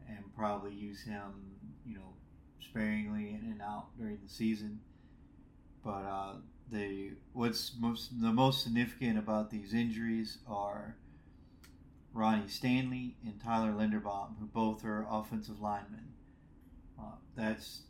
and 0.09 0.19
probably 0.35 0.73
use 0.73 1.03
him, 1.03 1.33
you 1.85 1.95
know, 1.95 2.13
sparingly 2.61 3.29
in 3.31 3.51
and 3.51 3.61
out 3.61 3.97
during 3.97 4.19
the 4.23 4.29
season. 4.29 4.81
But 5.83 6.03
uh, 6.03 6.33
they 6.71 7.11
what's 7.33 7.73
most 7.79 8.19
the 8.21 8.31
most 8.33 8.63
significant 8.63 9.17
about 9.17 9.49
these 9.49 9.73
injuries 9.73 10.39
are 10.47 10.95
Ronnie 12.17 12.47
Stanley 12.47 13.15
and 13.23 13.39
Tyler 13.39 13.71
Linderbaum, 13.71 14.39
who 14.39 14.47
both 14.47 14.83
are 14.83 15.05
offensive 15.09 15.61
linemen. 15.61 16.13
Uh, 16.99 17.11
that's 17.35 17.81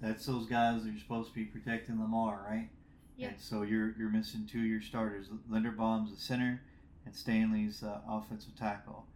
that's 0.00 0.26
those 0.26 0.46
guys 0.46 0.84
that 0.84 0.94
are 0.94 0.98
supposed 0.98 1.30
to 1.30 1.34
be 1.34 1.44
protecting 1.44 1.98
Lamar, 1.98 2.44
right? 2.48 2.68
Yeah. 3.16 3.28
And 3.28 3.40
so 3.40 3.62
you're 3.62 3.94
you're 3.98 4.10
missing 4.10 4.46
two 4.46 4.58
of 4.58 4.66
your 4.66 4.82
starters. 4.82 5.28
Linderbaum's 5.50 6.14
the 6.14 6.20
center, 6.20 6.60
and 7.06 7.16
Stanley's 7.16 7.80
the 7.80 8.02
offensive 8.06 8.54
tackle. 8.56 9.06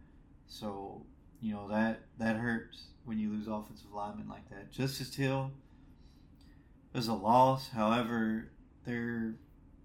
So 0.47 1.05
you 1.39 1.53
know 1.53 1.67
that 1.69 2.01
that 2.17 2.37
hurts 2.37 2.87
when 3.05 3.19
you 3.19 3.29
lose 3.29 3.47
offensive 3.47 3.93
linemen 3.93 4.27
like 4.27 4.49
that. 4.49 4.71
Justice 4.71 5.13
Hill 5.13 5.51
is 6.95 7.07
a 7.07 7.13
loss. 7.13 7.69
However, 7.69 8.49
they're 8.85 9.35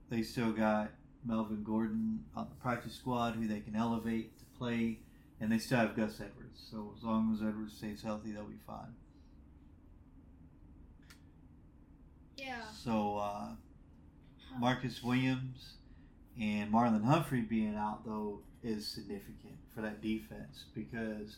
they 0.09 0.23
still 0.23 0.52
got 0.52 0.93
Melvin 1.26 1.62
Gordon 1.62 2.25
on 2.35 2.49
the 2.49 2.55
practice 2.55 2.95
squad 2.95 3.35
who 3.35 3.47
they 3.47 3.61
can 3.61 3.76
elevate 3.76 4.33
play, 4.62 4.99
and 5.40 5.50
they 5.50 5.59
still 5.59 5.78
have 5.78 5.97
Gus 5.97 6.21
Edwards. 6.21 6.61
So 6.71 6.92
as 6.97 7.02
long 7.02 7.35
as 7.35 7.42
Edwards 7.47 7.76
stays 7.76 8.02
healthy, 8.02 8.33
they'll 8.33 8.45
be 8.45 8.61
fine. 8.66 8.95
yeah. 12.37 12.62
So 12.73 13.19
uh, 13.19 13.49
Marcus 14.59 15.02
Williams 15.02 15.75
and 16.40 16.73
Marlon 16.73 17.04
Humphrey 17.04 17.40
being 17.42 17.76
out 17.76 18.04
though 18.04 18.40
is 18.62 18.87
significant 18.87 19.59
for 19.75 19.81
that 19.83 20.00
defense 20.00 20.64
because 20.75 21.37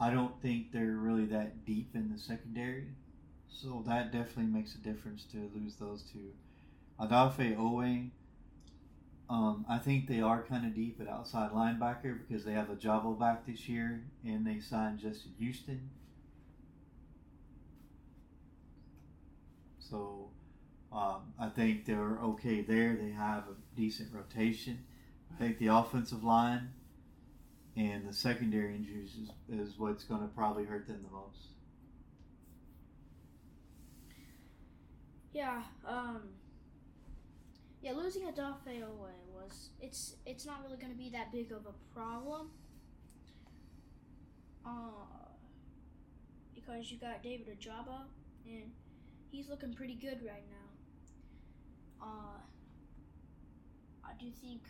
I 0.00 0.10
don't 0.10 0.40
think 0.40 0.72
they're 0.72 0.96
really 0.96 1.26
that 1.26 1.64
deep 1.64 1.90
in 1.94 2.10
the 2.12 2.18
secondary. 2.18 2.88
So 3.48 3.84
that 3.86 4.12
definitely 4.12 4.52
makes 4.52 4.74
a 4.74 4.78
difference 4.78 5.24
to 5.32 5.50
lose 5.54 5.76
those 5.76 6.02
two. 6.12 6.32
Odafe 7.00 7.56
Oweh, 7.56 8.10
um, 9.28 9.64
I 9.68 9.78
think 9.78 10.08
they 10.08 10.20
are 10.20 10.42
kind 10.42 10.66
of 10.66 10.74
deep 10.74 11.00
at 11.00 11.08
outside 11.08 11.52
linebacker 11.52 12.18
because 12.26 12.44
they 12.44 12.52
have 12.52 12.68
Ojabo 12.68 13.18
back 13.18 13.46
this 13.46 13.68
year 13.68 14.02
and 14.24 14.46
they 14.46 14.60
signed 14.60 14.98
Justin 14.98 15.32
Houston. 15.38 15.90
So 19.78 20.28
um, 20.92 21.32
I 21.38 21.48
think 21.48 21.86
they're 21.86 22.18
okay 22.22 22.60
there. 22.60 22.96
They 22.96 23.10
have 23.10 23.44
a 23.44 23.76
decent 23.76 24.10
rotation. 24.12 24.84
I 25.32 25.38
think 25.38 25.58
the 25.58 25.68
offensive 25.68 26.22
line 26.24 26.70
and 27.76 28.06
the 28.06 28.12
secondary 28.12 28.74
injuries 28.74 29.16
is, 29.16 29.30
is 29.70 29.78
what's 29.78 30.04
going 30.04 30.20
to 30.20 30.28
probably 30.28 30.64
hurt 30.64 30.86
them 30.86 31.00
the 31.02 31.16
most. 31.16 31.48
Yeah, 35.32 35.62
um 35.86 36.20
Yeah, 37.82 37.92
losing 37.92 38.22
Odafe 38.22 38.78
Oweh 38.80 39.18
was 39.34 39.70
it's 39.80 40.14
it's 40.24 40.46
not 40.46 40.62
really 40.62 40.76
gonna 40.76 40.94
be 40.94 41.10
that 41.10 41.32
big 41.32 41.50
of 41.50 41.66
a 41.66 41.74
problem. 41.92 42.50
Uh 44.64 45.28
because 46.54 46.92
you 46.92 46.98
got 46.98 47.22
David 47.24 47.48
Ojabo 47.48 48.02
and 48.46 48.70
he's 49.32 49.48
looking 49.48 49.74
pretty 49.74 49.94
good 49.96 50.20
right 50.24 50.44
now. 50.48 52.06
Uh 52.06 52.38
I 54.04 54.12
do 54.16 54.30
think 54.30 54.62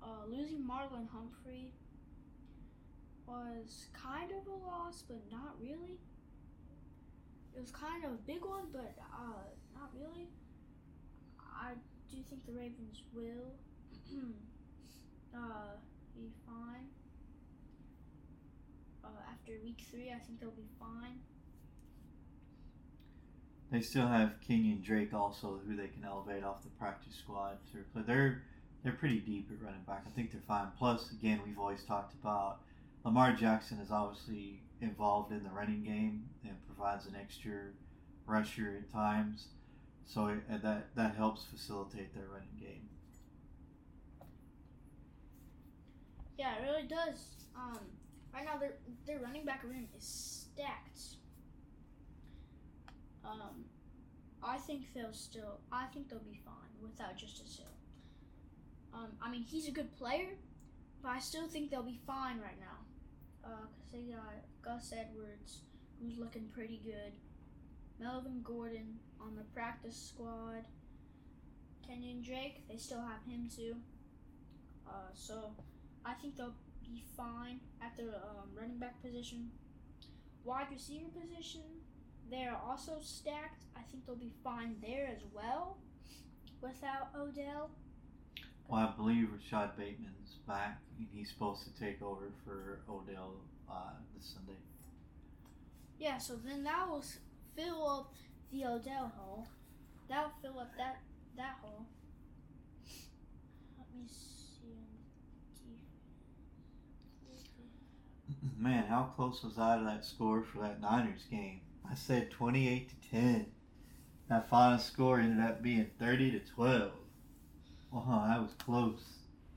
uh 0.00 0.24
losing 0.28 0.62
Marlon 0.62 1.08
Humphrey 1.08 1.72
was 3.26 3.88
kind 3.92 4.30
of 4.30 4.46
a 4.46 4.56
loss, 4.66 5.02
but 5.08 5.18
not 5.32 5.56
really. 5.60 5.98
It 7.56 7.60
was 7.60 7.72
kind 7.72 8.04
of 8.04 8.12
a 8.12 8.22
big 8.26 8.44
one, 8.44 8.66
but 8.72 8.94
uh, 9.00 9.46
not 9.74 9.90
really. 9.94 10.28
I 11.64 11.72
do 12.10 12.18
think 12.28 12.44
the 12.46 12.52
Ravens 12.52 13.02
will 13.14 13.54
uh, 15.34 15.76
be 16.14 16.30
fine. 16.46 16.88
Uh, 19.02 19.08
after 19.30 19.52
week 19.62 19.82
three, 19.90 20.10
I 20.10 20.18
think 20.18 20.40
they'll 20.40 20.50
be 20.50 20.68
fine. 20.78 21.20
They 23.70 23.80
still 23.80 24.06
have 24.06 24.34
Kenyon 24.46 24.82
Drake 24.82 25.14
also, 25.14 25.60
who 25.66 25.74
they 25.74 25.88
can 25.88 26.04
elevate 26.04 26.44
off 26.44 26.62
the 26.62 26.68
practice 26.70 27.14
squad 27.14 27.58
to 27.72 27.78
play. 27.92 28.02
They're 28.06 28.42
they're 28.82 28.92
pretty 28.92 29.20
deep 29.20 29.50
at 29.50 29.64
running 29.64 29.80
back. 29.86 30.04
I 30.06 30.10
think 30.10 30.30
they're 30.30 30.42
fine. 30.46 30.68
Plus, 30.78 31.10
again, 31.10 31.40
we've 31.46 31.58
always 31.58 31.82
talked 31.84 32.12
about 32.12 32.58
Lamar 33.02 33.32
Jackson 33.32 33.78
is 33.78 33.90
obviously 33.90 34.60
involved 34.82 35.32
in 35.32 35.42
the 35.42 35.50
running 35.50 35.82
game 35.82 36.24
and 36.44 36.54
provides 36.66 37.06
an 37.06 37.16
extra 37.18 37.70
rusher 38.26 38.82
at 38.82 38.92
times, 38.92 39.48
so 40.06 40.36
that 40.48 40.94
that 40.94 41.16
helps 41.16 41.44
facilitate 41.44 42.14
their 42.14 42.26
running 42.26 42.56
game. 42.58 42.88
Yeah, 46.38 46.56
it 46.56 46.62
really 46.62 46.86
does. 46.86 47.46
Um, 47.56 47.78
right 48.32 48.44
now, 48.44 48.58
their 48.58 48.74
their 49.06 49.18
running 49.20 49.44
back 49.44 49.62
room 49.62 49.86
is 49.96 50.04
stacked. 50.04 51.00
Um, 53.24 53.64
I 54.42 54.58
think 54.58 54.92
they'll 54.94 55.12
still. 55.12 55.60
I 55.72 55.86
think 55.86 56.08
they'll 56.08 56.18
be 56.18 56.40
fine 56.44 56.54
without 56.82 57.16
Justice 57.16 57.56
Hill. 57.58 57.66
Um, 58.92 59.08
I 59.22 59.30
mean, 59.30 59.42
he's 59.42 59.68
a 59.68 59.72
good 59.72 59.96
player, 59.96 60.36
but 61.02 61.10
I 61.10 61.18
still 61.18 61.48
think 61.48 61.70
they'll 61.70 61.82
be 61.82 62.00
fine 62.06 62.40
right 62.40 62.58
now. 62.60 62.78
Uh, 63.44 63.66
cause 63.66 63.88
they 63.92 64.02
got 64.02 64.44
Gus 64.62 64.92
Edwards, 64.92 65.60
who's 66.00 66.18
looking 66.18 66.48
pretty 66.54 66.80
good. 66.84 67.12
Melvin 68.00 68.42
Gordon 68.42 68.98
on 69.20 69.36
the 69.36 69.44
practice 69.54 69.96
squad. 69.96 70.64
Kenyon 71.86 72.22
Drake, 72.22 72.62
they 72.68 72.76
still 72.76 73.00
have 73.00 73.22
him 73.26 73.48
too. 73.54 73.76
Uh, 74.88 75.10
so 75.14 75.52
I 76.04 76.14
think 76.14 76.36
they'll 76.36 76.54
be 76.82 77.04
fine 77.16 77.60
at 77.82 77.96
the 77.96 78.04
um, 78.04 78.48
running 78.58 78.78
back 78.78 79.00
position. 79.02 79.50
Wide 80.44 80.66
receiver 80.70 81.06
position, 81.20 81.62
they're 82.30 82.56
also 82.66 82.98
stacked. 83.00 83.64
I 83.76 83.80
think 83.90 84.06
they'll 84.06 84.16
be 84.16 84.32
fine 84.42 84.76
there 84.82 85.08
as 85.14 85.22
well 85.32 85.78
without 86.60 87.10
Odell. 87.18 87.70
Well, 88.68 88.80
I 88.80 88.96
believe 88.96 89.28
Rashod 89.32 89.76
Bateman's 89.76 90.38
back, 90.46 90.80
and 90.98 91.06
he's 91.12 91.28
supposed 91.30 91.64
to 91.64 91.80
take 91.80 92.00
over 92.02 92.32
for 92.44 92.80
Odell 92.88 93.34
uh, 93.70 93.92
this 94.16 94.34
Sunday. 94.34 94.58
Yeah, 95.98 96.18
so 96.18 96.36
then 96.36 96.64
that 96.64 96.88
will 96.88 97.04
fill 97.56 97.88
up 97.88 98.14
the 98.52 98.64
Odell 98.64 99.12
hole. 99.16 99.46
That'll 100.08 100.32
fill 100.42 100.60
up 100.60 100.76
that 100.76 101.00
that 101.36 101.56
hole. 101.62 101.86
Let 103.78 103.86
me 103.94 104.06
see. 104.08 104.74
Man, 108.58 108.84
how 108.86 109.12
close 109.16 109.42
was 109.42 109.58
I 109.58 109.78
to 109.78 109.84
that 109.84 110.04
score 110.04 110.42
for 110.42 110.60
that 110.60 110.80
Niners 110.80 111.24
game? 111.30 111.60
I 111.90 111.94
said 111.94 112.30
28 112.30 112.88
to 112.88 113.10
10. 113.10 113.46
That 114.28 114.48
final 114.48 114.78
score 114.78 115.20
ended 115.20 115.44
up 115.44 115.62
being 115.62 115.90
30 115.98 116.30
to 116.32 116.38
12. 116.40 116.92
Wow, 117.90 118.24
that 118.26 118.40
was 118.40 118.52
close. 118.58 119.02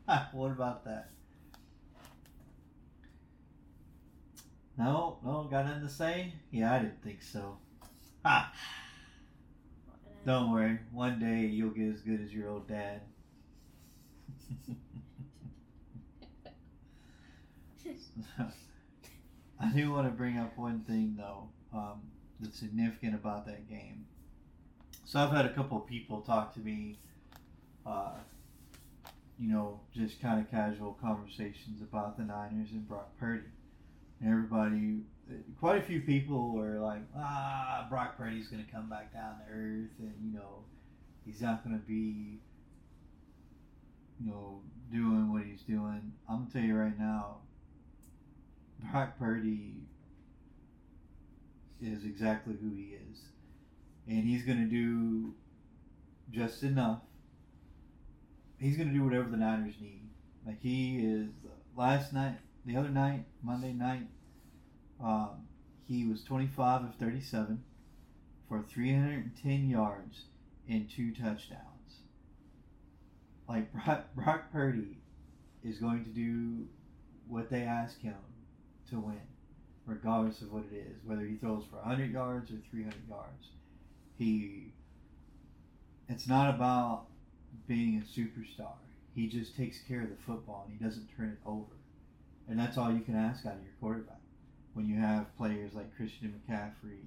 what 0.33 0.51
about 0.51 0.83
that? 0.85 1.09
No, 4.77 5.17
no, 5.25 5.47
got 5.49 5.65
nothing 5.65 5.81
to 5.83 5.89
say? 5.89 6.33
Yeah, 6.51 6.73
I 6.73 6.79
didn't 6.79 7.01
think 7.01 7.21
so. 7.21 7.57
Don't 10.25 10.51
worry, 10.51 10.79
one 10.91 11.19
day 11.19 11.45
you'll 11.45 11.69
get 11.71 11.93
as 11.93 12.01
good 12.01 12.21
as 12.21 12.33
your 12.33 12.49
old 12.49 12.67
dad. 12.67 13.01
I 19.59 19.71
do 19.73 19.91
want 19.91 20.07
to 20.07 20.11
bring 20.11 20.37
up 20.37 20.57
one 20.57 20.81
thing 20.81 21.15
though 21.17 21.49
um, 21.73 22.01
that's 22.39 22.59
significant 22.59 23.15
about 23.15 23.45
that 23.47 23.67
game. 23.69 24.05
So 25.05 25.19
I've 25.19 25.31
had 25.31 25.45
a 25.45 25.53
couple 25.53 25.77
of 25.77 25.87
people 25.87 26.21
talk 26.21 26.53
to 26.55 26.59
me, 26.59 26.99
uh, 27.85 28.11
you 29.39 29.49
know, 29.49 29.79
just 29.95 30.21
kind 30.21 30.39
of 30.39 30.51
casual 30.51 30.97
conversations 31.01 31.81
about 31.81 32.17
the 32.17 32.23
Niners 32.23 32.71
and 32.71 32.87
Brock 32.87 33.09
Purdy. 33.19 33.47
And 34.19 34.29
everybody, 34.29 35.03
quite 35.59 35.77
a 35.77 35.85
few 35.85 36.01
people 36.01 36.53
were 36.53 36.79
like, 36.79 37.01
ah, 37.17 37.87
Brock 37.89 38.17
Purdy's 38.17 38.47
going 38.47 38.63
to 38.63 38.71
come 38.71 38.89
back 38.89 39.13
down 39.13 39.35
to 39.37 39.51
earth 39.51 39.91
and, 39.99 40.13
you 40.23 40.33
know, 40.33 40.63
he's 41.25 41.41
not 41.41 41.63
going 41.63 41.77
to 41.77 41.85
be, 41.85 42.39
you 44.19 44.31
know, 44.31 44.61
doing 44.91 45.31
what 45.31 45.43
he's 45.43 45.61
doing. 45.61 46.13
I'm 46.29 46.47
to 46.47 46.53
tell 46.53 46.61
you 46.61 46.75
right 46.75 46.97
now, 46.97 47.37
Brock 48.91 49.17
Purdy 49.19 49.75
is 51.81 52.05
exactly 52.05 52.55
who 52.61 52.73
he 52.75 52.97
is. 53.11 53.19
And 54.07 54.23
he's 54.23 54.43
going 54.43 54.59
to 54.59 54.69
do 54.69 55.33
just 56.31 56.63
enough. 56.63 57.01
He's 58.59 58.77
going 58.77 58.89
to 58.89 58.95
do 58.95 59.03
whatever 59.03 59.29
the 59.29 59.37
Niners 59.37 59.75
need. 59.81 60.09
Like 60.45 60.61
he 60.61 60.99
is 60.99 61.27
last 61.75 62.13
night, 62.13 62.37
the 62.65 62.77
other 62.77 62.89
night, 62.89 63.25
Monday 63.43 63.73
night, 63.73 64.07
um, 65.03 65.47
he 65.87 66.05
was 66.05 66.23
25 66.23 66.83
of 66.83 66.95
37 66.95 67.63
for 68.47 68.61
310 68.61 69.69
yards 69.69 70.23
and 70.69 70.89
two 70.89 71.11
touchdowns. 71.11 71.61
Like 73.47 73.71
Brock, 73.85 74.05
Brock 74.15 74.51
Purdy 74.51 74.97
is 75.63 75.79
going 75.79 76.03
to 76.03 76.09
do 76.09 76.67
what 77.27 77.49
they 77.49 77.61
ask 77.61 77.99
him 78.01 78.15
to 78.89 78.99
win, 78.99 79.21
regardless 79.85 80.41
of 80.41 80.51
what 80.51 80.63
it 80.71 80.75
is, 80.75 80.97
whether 81.05 81.25
he 81.25 81.35
throws 81.35 81.63
for 81.69 81.77
100 81.77 82.11
yards 82.11 82.51
or 82.51 82.57
300 82.71 82.95
yards. 83.09 83.47
He, 84.17 84.73
it's 86.09 86.27
not 86.27 86.53
about 86.53 87.05
being 87.67 88.01
a 88.01 88.19
superstar. 88.19 88.73
He 89.13 89.27
just 89.27 89.55
takes 89.55 89.79
care 89.79 90.01
of 90.01 90.09
the 90.09 90.15
football 90.25 90.67
and 90.67 90.77
he 90.77 90.83
doesn't 90.83 91.07
turn 91.15 91.29
it 91.29 91.47
over. 91.47 91.75
And 92.49 92.57
that's 92.57 92.77
all 92.77 92.91
you 92.91 93.01
can 93.01 93.15
ask 93.15 93.45
out 93.45 93.55
of 93.55 93.63
your 93.63 93.73
quarterback. 93.79 94.21
When 94.77 94.87
you 94.87 94.99
have 94.99 95.35
players 95.37 95.73
like 95.73 95.97
Christian 95.97 96.39
McCaffrey, 96.47 97.01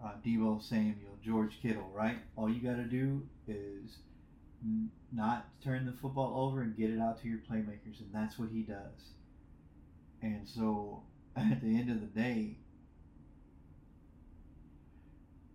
uh, 0.00 0.12
Deebo 0.24 0.62
Samuel, 0.62 1.18
George 1.20 1.58
Kittle, 1.60 1.90
right? 1.92 2.18
All 2.36 2.48
you 2.48 2.60
got 2.60 2.76
to 2.76 2.84
do 2.84 3.20
is 3.48 3.96
n- 4.62 4.88
not 5.10 5.44
turn 5.64 5.86
the 5.86 5.92
football 6.00 6.32
over 6.36 6.62
and 6.62 6.76
get 6.76 6.90
it 6.90 7.00
out 7.00 7.20
to 7.20 7.28
your 7.28 7.40
playmakers, 7.50 7.98
and 7.98 8.10
that's 8.14 8.38
what 8.38 8.48
he 8.48 8.62
does. 8.62 9.10
And 10.22 10.46
so 10.46 11.02
at 11.36 11.60
the 11.60 11.76
end 11.76 11.90
of 11.90 12.00
the 12.00 12.06
day, 12.06 12.58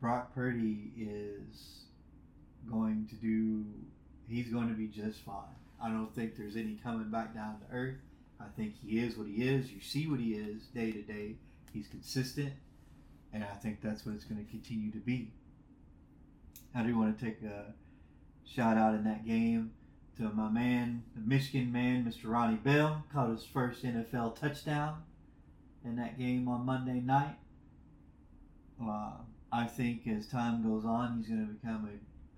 Brock 0.02 0.36
Purdy 0.36 0.91
is 0.98 1.86
going 2.70 3.08
to 3.08 3.15
do, 3.15 3.63
he's 4.28 4.50
going 4.50 4.67
to 4.67 4.74
be 4.76 4.88
just 4.88 5.24
fine. 5.24 5.56
I 5.82 5.88
don't 5.88 6.13
think 6.13 6.36
there's 6.36 6.58
any 6.58 6.78
coming 6.84 7.10
back 7.10 7.34
down 7.34 7.60
to 7.62 7.74
earth. 7.74 7.96
I 8.39 8.45
think 8.56 8.76
he 8.86 9.00
is 9.00 9.17
what 9.17 9.28
he 9.28 9.43
is. 9.43 9.71
You 9.71 9.82
see 9.82 10.08
what 10.08 10.19
he 10.19 10.34
is 10.34 10.63
day 10.67 10.91
to 10.91 11.02
day. 11.02 11.36
He's 11.73 11.88
consistent, 11.88 12.54
and 13.34 13.43
I 13.43 13.56
think 13.56 13.82
that's 13.82 14.06
what 14.06 14.15
it's 14.15 14.23
going 14.23 14.43
to 14.43 14.50
continue 14.50 14.91
to 14.91 15.00
be. 15.00 15.32
I 16.76 16.84
do 16.84 16.97
want 16.97 17.17
to 17.17 17.26
take 17.26 17.41
a 17.43 17.73
shout 18.45 18.78
out 18.78 18.93
in 18.93 19.04
that 19.04 19.26
game 19.26 19.71
to 20.17 20.23
my 20.23 20.50
man, 20.50 21.04
the 21.15 21.21
Michigan 21.21 21.71
man, 21.71 22.04
Mr. 22.04 22.32
Ronnie 22.32 22.58
Bell, 22.58 23.04
caught 23.13 23.30
his 23.30 23.45
first 23.45 23.84
NFL 23.84 24.39
touchdown 24.39 25.04
in 25.86 25.95
that 25.97 26.17
game 26.17 26.47
on 26.47 26.65
Monday 26.65 27.00
night. 27.00 27.36
Uh, 28.84 29.12
I 29.52 29.65
think 29.65 30.08
as 30.08 30.28
time 30.28 30.63
goes 30.63 30.86
on, 30.86 31.17
he's 31.17 31.28
going 31.28 31.47
to 31.47 31.54
become 31.54 31.89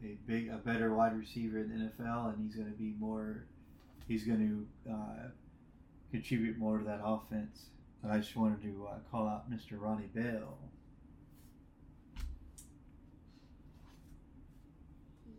a, 0.03 0.05
a 0.05 0.17
big, 0.27 0.49
a 0.49 0.57
better 0.57 0.93
wide 0.93 1.17
receiver 1.17 1.59
in 1.59 1.69
the 1.69 2.03
NFL, 2.03 2.33
and 2.33 2.45
he's 2.45 2.55
going 2.55 2.71
to 2.71 2.77
be 2.77 2.93
more. 2.99 3.45
He's 4.07 4.25
going 4.25 4.67
to 4.85 4.91
uh, 4.91 5.29
contribute 6.11 6.57
more 6.57 6.77
to 6.77 6.83
that 6.85 7.01
offense. 7.03 7.67
But 8.01 8.11
I 8.11 8.17
just 8.19 8.35
wanted 8.35 8.61
to 8.63 8.87
uh, 8.89 8.95
call 9.11 9.27
out 9.27 9.51
Mr. 9.51 9.79
Ronnie 9.79 10.09
Bell. 10.13 10.57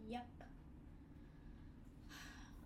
Yep. 0.08 0.26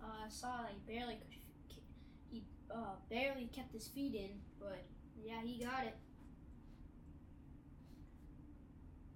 Uh, 0.03 0.07
I 0.27 0.29
saw 0.29 0.63
that 0.63 0.73
he 0.73 0.93
barely 0.93 1.15
could. 1.15 1.83
He 2.31 2.43
uh, 2.75 2.97
barely 3.09 3.49
kept 3.55 3.73
his 3.73 3.87
feet 3.87 4.15
in, 4.15 4.31
but 4.59 4.85
yeah, 5.25 5.41
he 5.45 5.63
got 5.63 5.85
it. 5.85 5.97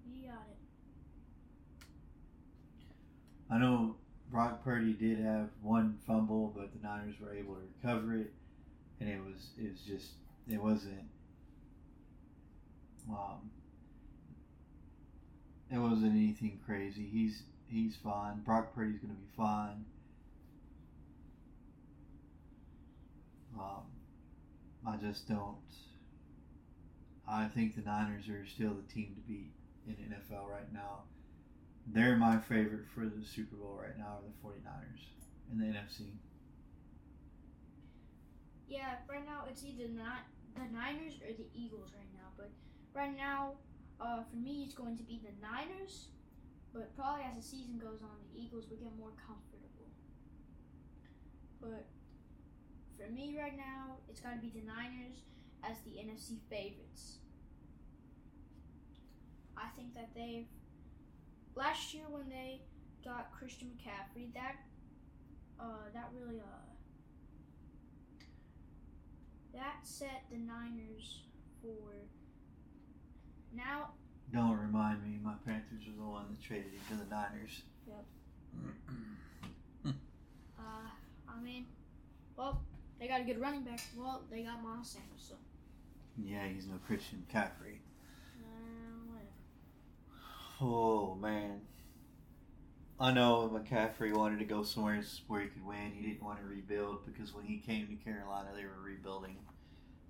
He 0.09 0.21
got 0.27 0.47
it. 0.49 0.57
I 3.51 3.57
know 3.57 3.95
Brock 4.31 4.63
Purdy 4.63 4.93
did 4.93 5.19
have 5.19 5.49
one 5.61 5.97
fumble, 6.05 6.53
but 6.55 6.71
the 6.71 6.87
Niners 6.87 7.15
were 7.19 7.33
able 7.33 7.55
to 7.55 7.61
recover 7.81 8.15
it, 8.15 8.33
and 8.99 9.09
it 9.09 9.19
was 9.23 9.49
it 9.57 9.71
was 9.71 9.81
just 9.81 10.11
it 10.49 10.61
wasn't 10.61 11.05
um, 13.09 13.49
it 15.71 15.77
wasn't 15.77 16.13
anything 16.13 16.59
crazy. 16.65 17.07
He's 17.11 17.43
he's 17.67 17.95
fine. 18.03 18.41
Brock 18.41 18.73
Purdy's 18.73 18.99
to 19.01 19.07
be 19.07 19.29
fine. 19.37 19.85
Um, 23.57 23.83
I 24.87 24.95
just 24.97 25.27
don't. 25.27 25.55
I 27.27 27.47
think 27.47 27.75
the 27.75 27.81
Niners 27.81 28.27
are 28.29 28.45
still 28.45 28.73
the 28.73 28.93
team 28.93 29.15
to 29.15 29.21
beat 29.21 29.51
in 29.87 29.93
NFL 29.93 30.49
right 30.49 30.71
now. 30.73 31.03
They're 31.87 32.15
my 32.15 32.37
favorite 32.37 32.85
for 32.93 33.01
the 33.01 33.23
Super 33.23 33.55
Bowl 33.55 33.79
right 33.81 33.97
now 33.97 34.17
are 34.17 34.21
the 34.21 34.47
49ers 34.47 35.51
in 35.51 35.59
the 35.59 35.65
NFC. 35.65 36.11
Yeah, 38.69 39.01
right 39.09 39.25
now 39.25 39.49
it's 39.49 39.65
either 39.65 39.89
not 39.89 40.29
the 40.53 40.69
Niners 40.69 41.17
or 41.25 41.33
the 41.33 41.49
Eagles 41.57 41.89
right 41.97 42.13
now. 42.13 42.29
But 42.37 42.51
right 42.93 43.15
now, 43.15 43.57
uh, 43.99 44.21
for 44.29 44.37
me, 44.37 44.63
it's 44.63 44.75
going 44.75 44.95
to 44.97 45.03
be 45.03 45.19
the 45.25 45.33
Niners. 45.41 46.09
But 46.71 46.95
probably 46.95 47.25
as 47.25 47.35
the 47.35 47.41
season 47.41 47.79
goes 47.81 47.99
on, 48.05 48.13
the 48.29 48.39
Eagles 48.39 48.69
will 48.69 48.77
get 48.77 48.95
more 48.95 49.11
comfortable. 49.17 49.89
But 51.59 51.89
for 52.95 53.11
me 53.11 53.35
right 53.39 53.57
now, 53.57 53.97
it's 54.07 54.21
got 54.21 54.35
to 54.35 54.39
be 54.39 54.53
the 54.53 54.65
Niners 54.65 55.25
as 55.63 55.77
the 55.81 55.97
NFC 55.99 56.37
favorites. 56.49 57.17
I 59.57 59.67
think 59.75 59.93
that 59.95 60.09
they've 60.15 60.47
last 61.55 61.93
year 61.93 62.05
when 62.07 62.29
they 62.29 62.61
got 63.03 63.31
Christian 63.37 63.69
McCaffrey, 63.75 64.33
that 64.33 64.55
uh, 65.59 65.91
that 65.93 66.11
really 66.15 66.39
uh, 66.39 66.69
that 69.53 69.79
set 69.83 70.23
the 70.31 70.37
Niners 70.37 71.21
for 71.61 72.07
now. 73.55 73.89
Don't 74.33 74.57
remind 74.57 75.03
me. 75.03 75.19
My 75.23 75.33
Panthers 75.45 75.87
are 75.87 75.97
the 75.97 76.03
one 76.07 76.25
that 76.29 76.41
traded 76.41 76.71
him 76.71 76.79
to 76.91 77.03
the 77.03 77.09
Niners. 77.09 77.63
Yep. 77.87 78.05
uh, 80.59 80.89
I 81.27 81.41
mean, 81.41 81.65
well, 82.37 82.61
they 82.99 83.07
got 83.07 83.21
a 83.21 83.23
good 83.23 83.39
running 83.41 83.63
back. 83.63 83.81
Well, 83.97 84.21
they 84.29 84.43
got 84.43 84.61
Miles 84.63 84.89
Sanders, 84.89 85.25
so 85.29 85.35
yeah, 86.23 86.47
he's 86.47 86.67
no 86.67 86.75
Christian 86.85 87.23
McCaffrey. 87.27 87.79
uh, 88.37 89.07
whatever. 89.07 89.31
Oh 90.61 91.15
man. 91.15 91.61
I 93.01 93.13
know 93.13 93.49
McCaffrey 93.53 94.13
wanted 94.13 94.39
to 94.39 94.45
go 94.45 94.61
somewhere 94.61 95.01
where 95.27 95.41
he 95.41 95.47
could 95.47 95.65
win. 95.65 95.93
He 95.93 96.05
didn't 96.05 96.21
want 96.21 96.39
to 96.41 96.45
rebuild 96.45 97.05
because 97.05 97.33
when 97.33 97.45
he 97.45 97.57
came 97.57 97.87
to 97.87 97.95
Carolina, 97.95 98.49
they 98.53 98.65
were 98.65 98.81
rebuilding. 98.83 99.37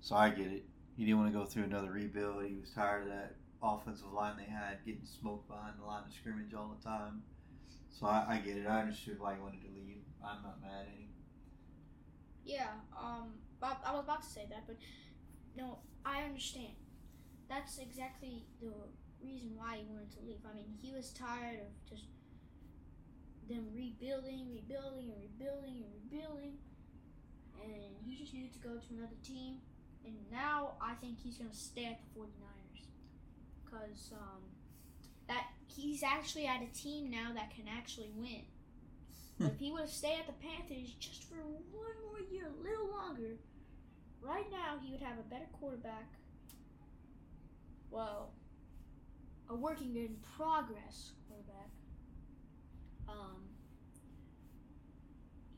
So 0.00 0.16
I 0.16 0.30
get 0.30 0.48
it. 0.48 0.64
He 0.96 1.04
didn't 1.04 1.20
want 1.20 1.32
to 1.32 1.38
go 1.38 1.44
through 1.44 1.64
another 1.64 1.92
rebuild. 1.92 2.44
He 2.44 2.56
was 2.56 2.70
tired 2.70 3.04
of 3.04 3.08
that 3.10 3.36
offensive 3.62 4.12
line 4.12 4.34
they 4.36 4.50
had 4.50 4.84
getting 4.84 5.04
smoked 5.04 5.46
behind 5.46 5.74
the 5.80 5.86
line 5.86 6.02
of 6.04 6.12
scrimmage 6.12 6.52
all 6.52 6.74
the 6.76 6.84
time. 6.84 7.22
So 7.90 8.06
I, 8.06 8.24
I 8.28 8.36
get 8.38 8.56
it. 8.56 8.66
I 8.66 8.80
understood 8.80 9.20
why 9.20 9.34
he 9.34 9.40
wanted 9.40 9.62
to 9.62 9.68
leave. 9.68 10.02
I'm 10.24 10.42
not 10.42 10.60
mad 10.60 10.82
at 10.82 10.88
him. 10.88 11.08
Yeah, 12.44 12.70
um, 12.98 13.34
I, 13.62 13.76
I 13.86 13.92
was 13.92 14.02
about 14.02 14.22
to 14.22 14.28
say 14.28 14.46
that, 14.50 14.64
but 14.66 14.76
no, 15.56 15.78
I 16.04 16.22
understand. 16.22 16.74
That's 17.48 17.78
exactly 17.78 18.46
the 18.60 18.72
reason 19.22 19.52
why 19.54 19.76
he 19.76 19.84
wanted 19.92 20.10
to 20.12 20.20
leave. 20.26 20.40
I 20.50 20.56
mean, 20.56 20.74
he 20.80 20.92
was 20.92 21.10
tired 21.12 21.60
of 21.60 21.88
just 21.88 22.06
them 23.50 23.66
rebuilding, 23.74 24.46
rebuilding, 24.54 25.10
and 25.10 25.20
rebuilding, 25.20 25.82
and 25.82 25.92
rebuilding, 26.04 26.54
and 27.62 27.96
he 28.06 28.16
just 28.16 28.32
needed 28.32 28.52
to 28.52 28.60
go 28.60 28.76
to 28.76 28.94
another 28.94 29.18
team 29.24 29.60
And 30.04 30.14
now 30.30 30.72
I 30.80 30.94
think 30.94 31.18
he's 31.22 31.36
going 31.36 31.50
to 31.50 31.56
stay 31.56 31.84
at 31.84 32.00
the 32.00 32.20
49ers. 32.20 32.86
Because 33.64 34.12
um, 34.12 34.40
that 35.28 35.48
he's 35.66 36.02
actually 36.02 36.46
at 36.46 36.62
a 36.62 36.72
team 36.72 37.10
now 37.10 37.32
that 37.34 37.50
can 37.54 37.64
actually 37.68 38.10
win. 38.16 38.42
if 39.40 39.58
he 39.58 39.70
would 39.70 39.82
have 39.82 39.90
stayed 39.90 40.20
at 40.20 40.26
the 40.26 40.32
Panthers 40.32 40.94
just 40.98 41.24
for 41.24 41.36
one 41.36 41.96
more 42.08 42.20
year, 42.30 42.46
a 42.46 42.62
little 42.62 42.88
longer, 42.90 43.36
right 44.22 44.46
now 44.50 44.78
he 44.82 44.90
would 44.92 45.00
have 45.02 45.18
a 45.18 45.28
better 45.28 45.46
quarterback. 45.60 46.08
Well, 47.90 48.32
a 49.48 49.54
working 49.54 49.96
in 49.96 50.16
progress. 50.36 51.12
Um, 53.10 53.42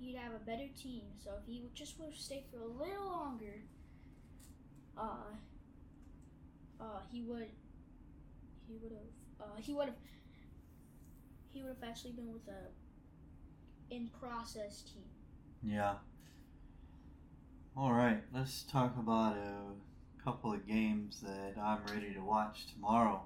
he'd 0.01 0.17
have 0.17 0.33
a 0.33 0.45
better 0.45 0.69
team. 0.81 1.03
So 1.23 1.31
if 1.41 1.47
he 1.47 1.62
just 1.75 1.99
would 1.99 2.11
have 2.11 2.19
stayed 2.19 2.45
for 2.51 2.61
a 2.61 2.67
little 2.67 3.11
longer, 3.11 3.62
uh, 4.97 5.35
uh, 6.81 7.01
he 7.11 7.23
would, 7.23 7.49
he 8.67 8.77
would 8.83 8.93
have, 8.93 9.47
uh, 9.49 9.61
he 9.61 9.75
would 9.75 9.87
have, 9.87 9.97
he 11.53 11.62
would 11.62 11.77
have 11.81 11.88
actually 11.88 12.12
been 12.12 12.33
with 12.33 12.49
a 12.49 13.95
in 13.95 14.09
process 14.21 14.83
team. 14.83 15.05
Yeah. 15.62 15.95
All 17.77 17.93
right, 17.93 18.23
let's 18.35 18.62
talk 18.62 18.97
about 18.99 19.37
a 19.37 20.23
couple 20.25 20.53
of 20.53 20.67
games 20.67 21.23
that 21.23 21.61
I'm 21.61 21.81
ready 21.95 22.12
to 22.15 22.21
watch 22.21 22.67
tomorrow. 22.73 23.23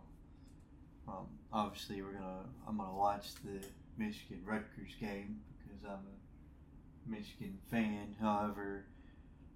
Um, 1.09 1.27
obviously, 1.53 2.03
we're 2.03 2.13
gonna 2.13 2.45
I'm 2.67 2.77
gonna 2.79 2.95
watch 2.95 3.35
the 3.45 3.65
Michigan 3.99 4.43
Rutgers 4.45 4.95
game 5.01 5.41
because 5.59 5.85
I'm 5.85 6.05
a 6.07 7.11
Michigan 7.11 7.59
fan. 7.71 8.17
However, 8.21 8.87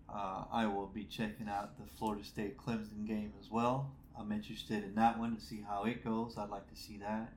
uh, 0.08 0.44
I 0.52 0.66
will 0.66 0.86
be 0.86 1.04
checking 1.04 1.48
out 1.48 1.78
the 1.78 1.86
Florida 1.98 2.24
State 2.24 2.56
Clemson 2.58 3.06
game 3.06 3.32
as 3.40 3.50
well. 3.50 3.92
I'm 4.18 4.32
interested 4.32 4.84
in 4.84 4.94
that 4.96 5.18
one 5.18 5.36
to 5.36 5.40
see 5.40 5.64
how 5.66 5.84
it 5.84 6.04
goes. 6.04 6.36
I'd 6.36 6.50
like 6.50 6.68
to 6.70 6.76
see 6.76 6.98
that. 6.98 7.32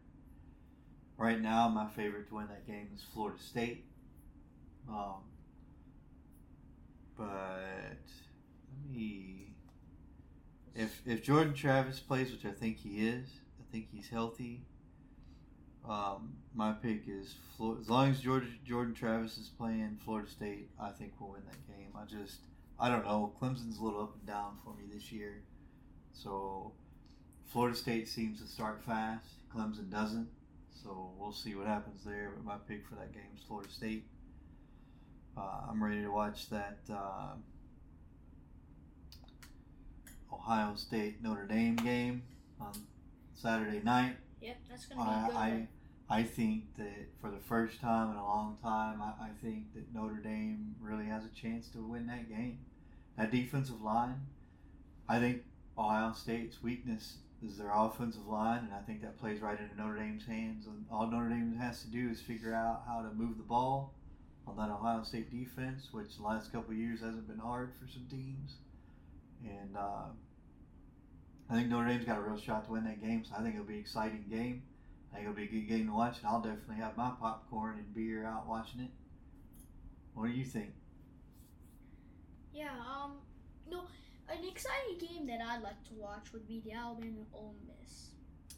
Right 1.17 1.39
now, 1.39 1.69
my 1.69 1.87
favorite 1.87 2.27
to 2.29 2.35
win 2.35 2.47
that 2.47 2.65
game 2.65 2.89
is 2.95 3.03
Florida 3.13 3.41
State. 3.41 3.85
Um, 4.89 5.21
but 7.17 7.27
let 7.27 8.91
me. 8.91 9.53
If 10.75 11.01
if 11.05 11.23
Jordan 11.23 11.53
Travis 11.53 11.99
plays, 11.99 12.31
which 12.31 12.45
I 12.45 12.51
think 12.51 12.77
he 12.77 13.07
is, 13.07 13.27
I 13.59 13.71
think 13.71 13.87
he's 13.91 14.09
healthy. 14.09 14.65
Um, 15.87 16.33
my 16.55 16.71
pick 16.71 17.03
is 17.07 17.35
Flo- 17.57 17.77
as 17.79 17.89
long 17.89 18.09
as 18.11 18.19
Jordan 18.19 18.57
Jordan 18.65 18.93
Travis 18.93 19.37
is 19.37 19.49
playing 19.49 19.99
Florida 20.03 20.29
State, 20.29 20.69
I 20.79 20.89
think 20.89 21.13
we'll 21.19 21.31
win 21.31 21.41
that 21.45 21.67
game. 21.67 21.91
I 21.95 22.05
just 22.05 22.39
I 22.79 22.89
don't 22.89 23.03
know. 23.05 23.33
Clemson's 23.41 23.79
a 23.79 23.83
little 23.83 24.01
up 24.01 24.15
and 24.15 24.25
down 24.25 24.57
for 24.63 24.73
me 24.73 24.83
this 24.93 25.11
year, 25.11 25.43
so 26.13 26.71
Florida 27.45 27.75
State 27.75 28.07
seems 28.07 28.41
to 28.41 28.47
start 28.47 28.81
fast. 28.85 29.25
Clemson 29.53 29.89
doesn't, 29.89 30.27
so 30.83 31.11
we'll 31.17 31.33
see 31.33 31.53
what 31.55 31.67
happens 31.67 32.03
there. 32.03 32.31
But 32.35 32.45
my 32.45 32.55
pick 32.67 32.87
for 32.87 32.95
that 32.95 33.13
game 33.13 33.29
is 33.35 33.43
Florida 33.43 33.69
State. 33.69 34.05
Uh, 35.37 35.61
I'm 35.69 35.83
ready 35.83 36.01
to 36.01 36.09
watch 36.09 36.49
that 36.49 36.79
uh, 36.91 37.33
Ohio 40.31 40.75
State 40.75 41.21
Notre 41.21 41.45
Dame 41.45 41.75
game 41.75 42.23
on 42.59 42.73
Saturday 43.33 43.81
night. 43.83 44.15
Yep, 44.43 44.57
that's 44.69 44.85
gonna 44.85 45.03
be 45.03 45.09
a 45.09 45.27
good 45.27 45.35
I. 45.37 45.67
I 46.09 46.19
I 46.19 46.23
think 46.23 46.75
that 46.77 47.07
for 47.21 47.31
the 47.31 47.39
first 47.39 47.79
time 47.79 48.11
in 48.11 48.17
a 48.17 48.23
long 48.23 48.57
time, 48.61 49.01
I, 49.01 49.25
I 49.25 49.29
think 49.41 49.73
that 49.73 49.93
Notre 49.93 50.17
Dame 50.21 50.75
really 50.81 51.05
has 51.05 51.23
a 51.23 51.29
chance 51.29 51.69
to 51.69 51.79
win 51.79 52.07
that 52.07 52.29
game. 52.29 52.59
That 53.17 53.31
defensive 53.31 53.81
line, 53.81 54.27
I 55.07 55.19
think 55.19 55.43
Ohio 55.77 56.13
State's 56.13 56.61
weakness 56.61 57.17
is 57.41 57.57
their 57.57 57.71
offensive 57.73 58.27
line, 58.27 58.65
and 58.65 58.73
I 58.73 58.79
think 58.81 59.01
that 59.01 59.17
plays 59.17 59.39
right 59.39 59.57
into 59.59 59.75
Notre 59.75 59.97
Dame's 59.97 60.25
hands. 60.25 60.67
And 60.67 60.85
all 60.91 61.07
Notre 61.07 61.29
Dame 61.29 61.55
has 61.59 61.81
to 61.83 61.87
do 61.87 62.09
is 62.09 62.19
figure 62.19 62.53
out 62.53 62.83
how 62.85 63.01
to 63.01 63.13
move 63.13 63.37
the 63.37 63.43
ball 63.43 63.93
on 64.45 64.57
that 64.57 64.69
Ohio 64.69 65.03
State 65.03 65.31
defense, 65.31 65.87
which 65.91 66.17
the 66.17 66.23
last 66.23 66.51
couple 66.51 66.71
of 66.71 66.77
years 66.77 66.99
hasn't 66.99 67.27
been 67.27 67.39
hard 67.39 67.71
for 67.79 67.87
some 67.87 68.05
teams. 68.09 68.55
And 69.43 69.77
uh, 69.77 70.09
I 71.49 71.55
think 71.55 71.69
Notre 71.69 71.87
Dame's 71.87 72.05
got 72.05 72.17
a 72.17 72.21
real 72.21 72.37
shot 72.37 72.65
to 72.65 72.71
win 72.71 72.83
that 72.85 73.01
game, 73.01 73.23
so 73.25 73.35
I 73.37 73.41
think 73.41 73.55
it'll 73.55 73.67
be 73.67 73.75
an 73.75 73.79
exciting 73.81 74.25
game. 74.29 74.63
I 75.11 75.17
think 75.17 75.27
it'll 75.27 75.35
be 75.35 75.43
a 75.43 75.47
good 75.47 75.67
game 75.67 75.87
to 75.87 75.93
watch, 75.93 76.19
and 76.19 76.27
I'll 76.27 76.41
definitely 76.41 76.77
have 76.77 76.97
my 76.97 77.11
popcorn 77.19 77.77
and 77.77 77.93
beer 77.93 78.25
out 78.25 78.47
watching 78.47 78.81
it. 78.81 78.89
What 80.13 80.27
do 80.27 80.33
you 80.33 80.45
think? 80.45 80.73
Yeah, 82.53 82.71
um, 82.71 83.13
no, 83.69 83.81
an 84.29 84.43
exciting 84.47 84.97
game 84.99 85.27
that 85.27 85.39
I'd 85.41 85.61
like 85.61 85.83
to 85.85 85.93
watch 85.95 86.31
would 86.33 86.47
be 86.47 86.61
the 86.65 86.71
Alabama 86.71 87.21
Ole 87.33 87.55
Miss. 87.67 88.11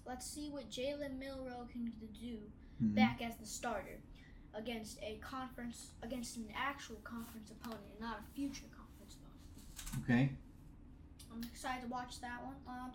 Let's 0.05 0.29
see 0.29 0.49
what 0.49 0.69
Jalen 0.69 1.17
Milroe 1.17 1.67
can 1.71 1.91
do 2.21 2.39
Mhm. 2.81 2.93
back 2.95 3.21
as 3.21 3.35
the 3.37 3.45
starter 3.45 3.99
against 4.53 4.99
a 5.01 5.17
conference, 5.17 5.91
against 6.01 6.37
an 6.37 6.49
actual 6.55 6.97
conference 6.97 7.51
opponent, 7.51 7.83
and 7.91 7.99
not 7.99 8.19
a 8.19 8.23
future 8.33 8.65
conference 8.67 9.15
opponent. 9.15 10.03
Okay. 10.03 10.37
I'm 11.35 11.43
excited 11.43 11.81
to 11.83 11.87
watch 11.87 12.21
that 12.21 12.43
one. 12.43 12.55
Um, 12.67 12.91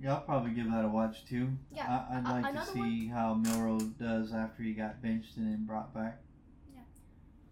Yeah, 0.00 0.14
I'll 0.14 0.20
probably 0.20 0.52
give 0.52 0.70
that 0.70 0.84
a 0.84 0.88
watch 0.88 1.24
too. 1.26 1.48
Yeah, 1.74 2.04
I, 2.10 2.18
I'd 2.18 2.24
a- 2.26 2.30
like 2.30 2.42
to 2.44 2.48
another 2.50 2.72
see 2.72 3.06
how 3.08 3.34
Milroe 3.34 3.78
does 3.98 4.32
after 4.32 4.62
he 4.62 4.72
got 4.72 5.02
benched 5.02 5.36
and 5.36 5.46
then 5.52 5.64
brought 5.66 5.92
back. 5.92 6.20
Yeah. 6.72 6.80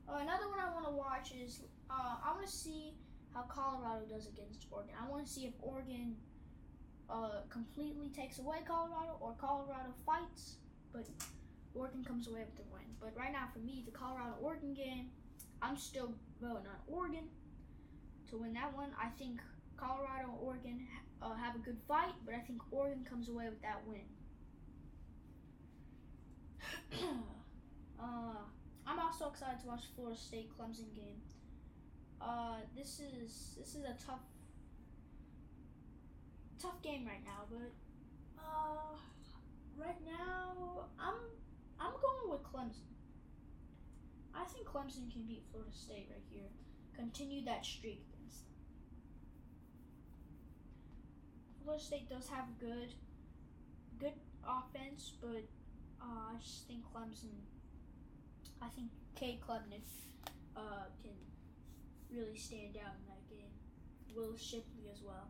Uh, 0.09 0.19
another 0.19 0.49
one 0.49 0.59
I 0.61 0.73
want 0.73 0.87
to 0.87 0.93
watch 0.93 1.33
is 1.33 1.63
uh, 1.91 2.17
I 2.25 2.33
want 2.33 2.47
to 2.47 2.53
see 2.53 2.95
how 3.35 3.43
Colorado 3.43 4.05
does 4.09 4.27
against 4.27 4.67
Oregon. 4.71 4.95
I 5.01 5.09
want 5.09 5.27
to 5.27 5.31
see 5.33 5.47
if 5.47 5.55
Oregon 5.61 6.17
uh, 7.09 7.43
completely 7.49 8.09
takes 8.09 8.39
away 8.39 8.59
Colorado 8.67 9.17
or 9.21 9.35
Colorado 9.41 9.93
fights, 10.07 10.57
but 10.93 11.07
Oregon 11.75 12.05
comes 12.05 12.29
away 12.29 12.41
with 12.41 12.57
the 12.57 12.63
win. 12.73 12.83
But 13.01 13.17
right 13.17 13.33
now, 13.33 13.49
for 13.53 13.61
me, 13.61 13.83
the 13.85 13.93
Colorado 13.93 14.35
Oregon 14.41 14.75
game, 14.75 15.11
I'm 15.63 15.77
still 15.77 16.13
voting 16.41 16.67
on 16.67 16.79
Oregon 16.89 17.25
to 18.31 18.37
win 18.39 18.53
that 18.55 18.75
one. 18.77 18.91
I 19.01 19.09
think 19.19 19.41
Colorado 19.81 20.29
and 20.29 20.39
Oregon 20.41 20.87
uh, 21.23 21.35
have 21.35 21.55
a 21.57 21.59
good 21.59 21.79
fight, 21.89 22.13
but 22.25 22.35
I 22.35 22.41
think 22.41 22.61
Oregon 22.71 23.05
comes 23.09 23.29
away 23.29 23.47
with 23.49 23.63
that 23.63 23.81
win. 23.87 24.01
uh, 28.01 28.43
I'm 28.87 28.99
also 28.99 29.29
excited 29.29 29.61
to 29.63 29.69
watch 29.69 29.85
Florida 29.97 30.19
State 30.19 30.51
Clemson 30.57 30.95
game. 30.95 31.23
Uh, 32.21 32.57
this 32.77 33.01
is 33.01 33.57
this 33.59 33.75
is 33.75 33.85
a 33.85 33.97
tough 34.05 34.21
tough 36.61 36.83
game 36.83 37.07
right 37.07 37.25
now, 37.25 37.45
but 37.51 37.73
uh, 38.39 38.97
right 39.79 39.97
now 40.05 40.89
I'm 40.99 41.15
I'm 41.81 41.93
going 41.93 42.31
with 42.31 42.43
Clemson. 42.43 42.91
I 44.35 44.45
think 44.45 44.67
Clemson 44.67 45.11
can 45.11 45.23
beat 45.27 45.45
Florida 45.51 45.73
State 45.73 46.09
right 46.11 46.23
here. 46.29 46.51
Continue 46.95 47.45
that 47.47 47.65
streak 47.65 48.05
against 48.13 48.45
them. 48.45 48.57
State 51.79 52.09
does 52.09 52.29
have 52.29 52.47
good 52.59 52.95
good 53.99 54.15
offense, 54.45 55.13
but 55.21 55.45
uh, 56.01 56.33
I 56.35 56.39
just 56.41 56.67
think 56.67 56.81
Clemson. 56.85 57.35
I 58.63 58.69
think 58.69 58.89
Cade 59.15 59.41
Klubnik 59.41 59.89
uh, 60.57 60.85
can 61.03 61.13
really 62.11 62.37
stand 62.37 62.77
out 62.77 62.95
in 62.99 63.07
that 63.09 63.29
game. 63.29 63.51
Will 64.15 64.37
Shipley 64.37 64.91
as 64.93 65.03
well. 65.03 65.29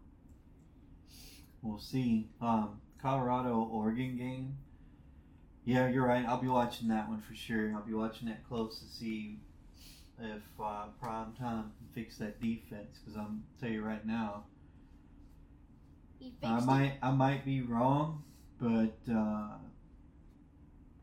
We'll 1.62 1.78
see. 1.78 2.28
Um, 2.40 2.80
Colorado 3.00 3.68
Oregon 3.70 4.16
game. 4.16 4.56
Yeah, 5.64 5.88
you're 5.88 6.06
right. 6.06 6.24
I'll 6.26 6.40
be 6.40 6.48
watching 6.48 6.88
that 6.88 7.08
one 7.08 7.20
for 7.20 7.34
sure. 7.34 7.72
I'll 7.74 7.86
be 7.86 7.92
watching 7.94 8.28
that 8.28 8.46
close 8.48 8.80
to 8.80 8.86
see 8.86 9.38
if 10.18 10.42
uh, 10.62 10.86
Prime 11.00 11.32
Time 11.38 11.72
can 11.76 11.88
fix 11.94 12.16
that 12.18 12.40
defense. 12.40 12.98
Because 12.98 13.18
I'm 13.18 13.44
tell 13.60 13.68
you 13.70 13.82
right 13.82 14.04
now, 14.06 14.44
He 16.20 16.34
I 16.44 16.54
fixed 16.56 16.62
it. 16.62 16.66
might 16.66 16.92
I 17.02 17.10
might 17.10 17.44
be 17.44 17.62
wrong, 17.62 18.22
but 18.60 18.96
uh, 19.12 19.56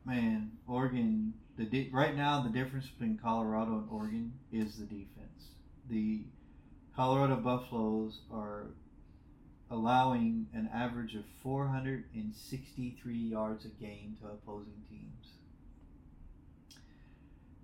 man, 0.06 0.52
Oregon. 0.68 1.34
The 1.58 1.66
di- 1.66 1.90
right 1.92 2.16
now 2.16 2.42
the 2.44 2.50
difference 2.50 2.88
between 2.88 3.18
Colorado 3.18 3.80
and 3.80 3.90
Oregon 3.90 4.32
is 4.52 4.78
the 4.78 4.86
defense. 4.86 5.50
The 5.90 6.22
Colorado 6.96 7.36
Buffaloes 7.38 8.22
are 8.32 8.68
allowing 9.72 10.48
an 10.54 10.70
average 10.74 11.16
of 11.16 11.26
463 11.42 13.16
yards 13.18 13.66
a 13.66 13.70
game 13.70 14.16
to 14.22 14.28
opposing 14.28 14.84
teams. 14.90 15.34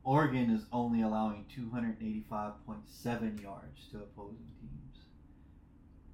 Oregon 0.04 0.50
is 0.50 0.66
only 0.74 1.02
allowing 1.02 1.46
285.7 1.56 3.42
yards 3.42 3.88
to 3.92 3.98
opposing 4.00 4.50
teams. 4.60 4.98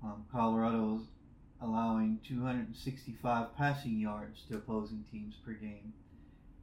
Um, 0.03 0.25
Colorado's 0.31 1.07
allowing 1.61 2.19
265 2.27 3.55
passing 3.55 3.99
yards 3.99 4.43
to 4.49 4.55
opposing 4.57 5.05
teams 5.11 5.35
per 5.45 5.53
game, 5.53 5.93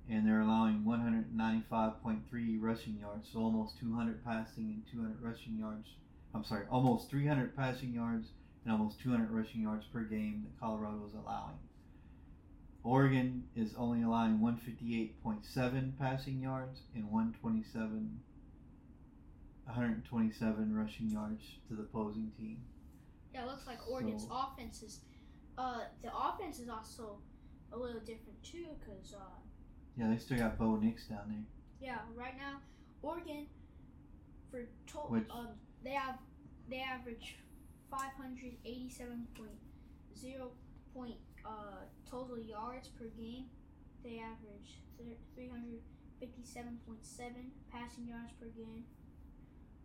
and 0.09 0.27
they're 0.27 0.41
allowing 0.41 0.85
195.3 0.85 2.57
rushing 2.61 2.99
yards, 3.01 3.29
so 3.33 3.41
almost 3.41 3.79
200 3.81 4.25
passing 4.25 4.65
and 4.65 4.83
200 4.93 5.23
rushing 5.23 5.59
yards 5.59 5.89
I'm 6.37 6.45
sorry, 6.45 6.67
almost 6.71 7.09
300 7.09 7.57
passing 7.57 7.95
yards 7.95 8.29
and 8.65 8.73
almost 8.73 9.01
200 9.01 9.31
rushing 9.31 9.63
yards 9.63 9.87
per 9.87 10.03
game 10.03 10.45
that 10.45 10.61
Colorado 10.61 11.07
is 11.07 11.15
allowing. 11.15 11.57
Oregon 12.85 13.45
is 13.57 13.75
only 13.79 14.03
allowing 14.03 14.39
158.7 14.39 15.99
passing 15.99 16.43
yards 16.43 16.81
and 16.95 17.11
127 17.11 18.21
127 19.65 20.77
rushing 20.77 21.11
yards 21.11 21.43
to 21.69 21.75
the 21.75 21.83
opposing 21.83 22.31
team. 22.39 22.59
Yeah, 23.37 23.45
looks 23.45 23.67
like 23.67 23.87
Oregon's 23.87 24.27
So- 24.27 24.33
offense 24.35 24.83
is, 24.83 25.01
uh, 25.59 25.85
the 26.01 26.09
offense 26.17 26.59
is 26.59 26.71
also 26.71 27.19
a 27.71 27.77
little 27.77 28.01
different 28.01 28.43
too, 28.43 28.69
cause 28.87 29.13
uh, 29.15 29.41
Yeah, 29.95 30.09
they 30.09 30.17
still 30.17 30.39
got 30.39 30.57
Bo 30.57 30.77
Nix 30.77 31.07
down 31.09 31.29
there. 31.29 31.45
yeah, 31.79 31.99
right 32.15 32.35
now 32.39 32.61
Oregon 33.03 33.47
for 34.51 34.67
total 34.87 35.11
Which- 35.11 35.29
um 35.31 35.49
they 35.85 35.91
have 35.91 36.19
they 36.71 36.81
average 36.81 37.37
five 37.91 38.13
hundred 38.15 38.57
eighty 38.65 38.89
seven 38.89 39.27
point 39.37 39.61
zero 40.17 40.53
point 40.95 41.19
uh 41.45 41.85
total 42.07 42.39
yards 42.39 42.89
per 42.89 43.05
game. 43.09 43.51
They 44.03 44.19
average 44.19 44.81
three 45.35 45.49
hundred 45.49 45.83
fifty 46.19 46.43
seven 46.43 46.79
point 46.87 47.05
seven 47.05 47.53
passing 47.71 48.07
yards 48.09 48.33
per 48.41 48.47
game. 48.47 48.87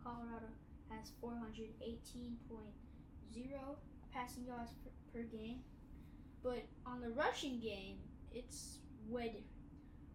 Colorado 0.02 0.48
has 0.88 1.10
four 1.20 1.36
hundred 1.36 1.70
eighteen 1.82 2.38
point 2.48 2.74
zero 3.32 3.76
passing 4.12 4.44
yards 4.46 4.72
per, 4.84 4.90
per 5.12 5.24
game. 5.24 5.60
But 6.42 6.64
on 6.86 7.00
the 7.00 7.10
rushing 7.10 7.60
game, 7.60 7.98
it's 8.32 8.78
way 9.08 9.26
different. 9.26 9.46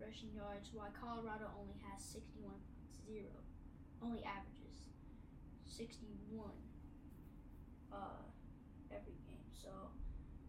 rushing 0.01 0.31
yards, 0.35 0.71
while 0.73 0.93
Colorado 1.01 1.51
only 1.59 1.75
has 1.91 2.03
61.0. 2.03 3.25
Only 4.03 4.23
averages 4.25 4.93
61 5.65 6.51
uh, 7.93 7.97
every 8.91 9.17
game. 9.27 9.51
So 9.53 9.71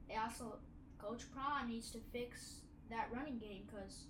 they 0.07 0.15
also, 0.15 0.59
Coach 0.97 1.23
Prime 1.33 1.69
needs 1.69 1.91
to 1.91 1.99
fix 2.11 2.61
that 2.89 3.09
running 3.13 3.37
game 3.37 3.63
because 3.65 4.05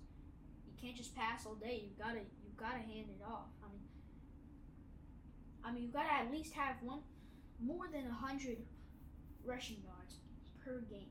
can't 0.80 0.96
just 0.96 1.14
pass 1.14 1.46
all 1.46 1.54
day. 1.54 1.82
You've 1.84 1.98
got 1.98 2.12
to 2.12 2.20
you've 2.44 2.56
got 2.56 2.72
to 2.72 2.78
hand 2.78 3.06
it 3.08 3.22
off. 3.24 3.48
I 3.62 3.68
mean, 3.70 3.82
I 5.64 5.72
mean 5.72 5.82
you've 5.84 5.92
got 5.92 6.04
to 6.04 6.12
at 6.12 6.32
least 6.32 6.54
have 6.54 6.76
one 6.82 7.00
more 7.60 7.86
than 7.92 8.06
a 8.06 8.14
hundred 8.14 8.58
rushing 9.44 9.78
yards 9.84 10.16
per 10.64 10.80
game. 10.90 11.10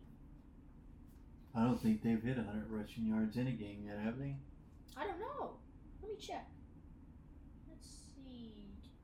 I 1.56 1.64
don't 1.64 1.82
think 1.82 2.04
they've 2.04 2.22
hit 2.22 2.38
100 2.38 2.70
rushing 2.70 3.08
yards 3.08 3.36
in 3.36 3.48
a 3.48 3.52
game 3.52 3.84
yet, 3.84 3.98
have 4.04 4.20
they? 4.20 4.36
I 4.96 5.06
don't 5.06 5.20
know. 5.20 5.58
Let 6.02 6.12
me 6.12 6.18
check. 6.20 6.46
Let's 7.68 7.88
see. 8.14 8.54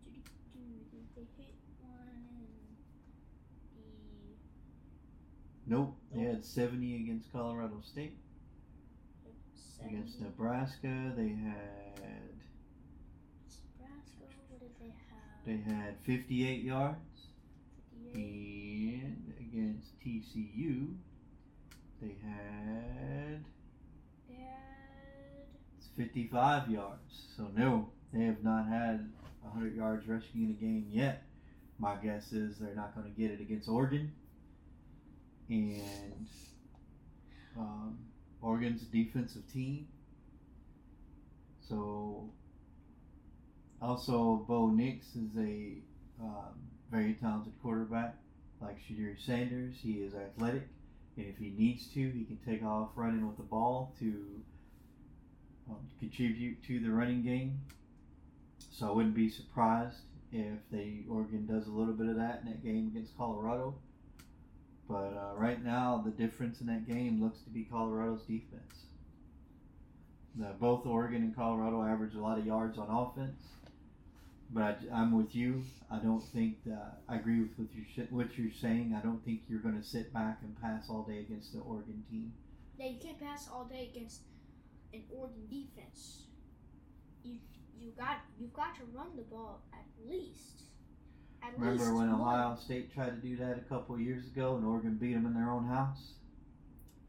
Did 0.06 1.08
they 1.16 1.28
hit 1.36 1.56
one 1.82 2.48
in 3.76 4.36
Nope. 5.66 5.98
They 6.14 6.22
had 6.22 6.46
70 6.46 6.96
against 6.98 7.32
Colorado 7.32 7.82
State. 7.82 8.18
Against 9.86 10.20
Nebraska, 10.22 11.12
they 11.16 11.30
had 11.30 12.34
Nebraska? 13.80 14.26
What 14.50 14.60
did 14.60 14.72
they 14.80 14.94
have? 15.10 15.46
they 15.46 15.58
had 15.72 15.96
58 16.06 16.64
yards, 16.64 16.98
58. 18.14 19.04
and 19.04 19.34
against 19.40 20.00
TCU, 20.02 20.96
they 22.02 22.16
had 22.24 23.44
They 24.30 24.36
had 24.36 25.44
55 25.98 26.70
yards. 26.70 27.28
So 27.38 27.50
no, 27.56 27.90
they 28.14 28.24
have 28.24 28.44
not 28.44 28.68
had 28.68 29.10
100 29.42 29.76
yards 29.76 30.08
rushing 30.08 30.44
in 30.44 30.50
a 30.52 30.54
game 30.54 30.88
yet. 30.90 31.24
My 31.78 31.96
guess 31.96 32.32
is 32.32 32.58
they're 32.58 32.76
not 32.76 32.96
going 32.96 33.12
to 33.14 33.20
get 33.22 33.32
it 33.32 33.42
against 33.42 33.68
Oregon. 33.68 34.12
And 35.50 36.28
um, 37.58 37.98
Oregon's 38.44 38.82
defensive 38.84 39.52
team. 39.52 39.88
So 41.68 42.30
also 43.82 44.46
Bo 44.48 44.70
Nix 44.70 45.08
is 45.16 45.36
a 45.38 45.78
um, 46.22 46.54
very 46.92 47.14
talented 47.14 47.54
quarterback, 47.62 48.16
like 48.62 48.78
Shedeur 48.80 49.16
Sanders. 49.20 49.76
He 49.82 49.94
is 49.94 50.14
athletic, 50.14 50.68
and 51.18 51.26
if 51.26 51.38
he 51.38 51.54
needs 51.58 51.88
to, 51.94 52.00
he 52.00 52.26
can 52.26 52.38
take 52.46 52.64
off 52.64 52.90
running 52.96 53.26
with 53.26 53.38
the 53.38 53.44
ball 53.44 53.96
to 54.00 54.14
um, 55.70 55.78
contribute 56.00 56.62
to 56.66 56.80
the 56.80 56.92
running 56.92 57.24
game. 57.24 57.60
So 58.72 58.90
I 58.90 58.92
wouldn't 58.92 59.16
be 59.16 59.30
surprised 59.30 60.00
if 60.32 60.60
they 60.72 61.04
Oregon 61.10 61.46
does 61.46 61.68
a 61.68 61.72
little 61.72 61.94
bit 61.94 62.08
of 62.08 62.16
that 62.18 62.42
in 62.44 62.52
that 62.52 62.64
game 62.64 62.88
against 62.88 63.16
Colorado. 63.18 63.76
But 64.94 65.18
uh, 65.18 65.36
right 65.36 65.64
now, 65.64 66.04
the 66.06 66.12
difference 66.12 66.62
in 66.62 66.68
that 66.68 66.88
game 66.88 67.20
looks 67.20 67.40
to 67.42 67.50
be 67.50 67.64
Colorado's 67.64 68.22
defense. 68.22 68.86
The, 70.36 70.54
both 70.60 70.86
Oregon 70.86 71.24
and 71.24 71.36
Colorado 71.36 71.82
average 71.82 72.14
a 72.14 72.20
lot 72.20 72.38
of 72.38 72.46
yards 72.46 72.78
on 72.78 72.90
offense, 72.92 73.42
but 74.52 74.82
I, 74.94 75.02
am 75.02 75.18
with 75.18 75.34
you. 75.34 75.64
I 75.90 75.98
don't 75.98 76.24
think 76.24 76.64
that 76.66 77.00
I 77.10 77.16
agree 77.16 77.40
with 77.40 77.58
what 77.58 77.70
you're, 77.74 78.06
what 78.12 78.38
you're 78.38 78.52
saying. 78.62 78.96
I 78.96 79.04
don't 79.04 79.26
think 79.26 79.42
you're 79.50 79.62
going 79.62 79.82
to 79.82 79.84
sit 79.84 80.14
back 80.14 80.38
and 80.44 80.62
pass 80.62 80.86
all 80.92 81.02
day 81.02 81.22
against 81.22 81.54
the 81.54 81.62
Oregon 81.62 82.04
team. 82.12 82.32
Yeah, 82.78 82.90
you 82.90 83.00
can't 83.00 83.20
pass 83.20 83.50
all 83.52 83.66
day 83.66 83.90
against 83.92 84.22
an 84.94 85.02
Oregon 85.12 85.48
defense. 85.50 86.26
You 87.24 87.38
you 87.80 87.94
got 87.98 88.18
you've 88.40 88.54
got 88.54 88.76
to 88.76 88.82
run 88.94 89.16
the 89.16 89.24
ball 89.24 89.64
at 89.74 89.86
least. 90.08 90.66
At 91.46 91.60
Remember 91.60 91.94
when 91.96 92.10
one. 92.12 92.22
Ohio 92.22 92.56
State 92.56 92.94
tried 92.94 93.10
to 93.22 93.28
do 93.28 93.36
that 93.38 93.58
a 93.58 93.62
couple 93.62 93.96
of 93.96 94.02
years 94.02 94.26
ago 94.28 94.56
and 94.56 94.66
Oregon 94.66 94.96
beat 94.96 95.14
them 95.14 95.26
in 95.26 95.34
their 95.34 95.50
own 95.50 95.66
house? 95.68 96.14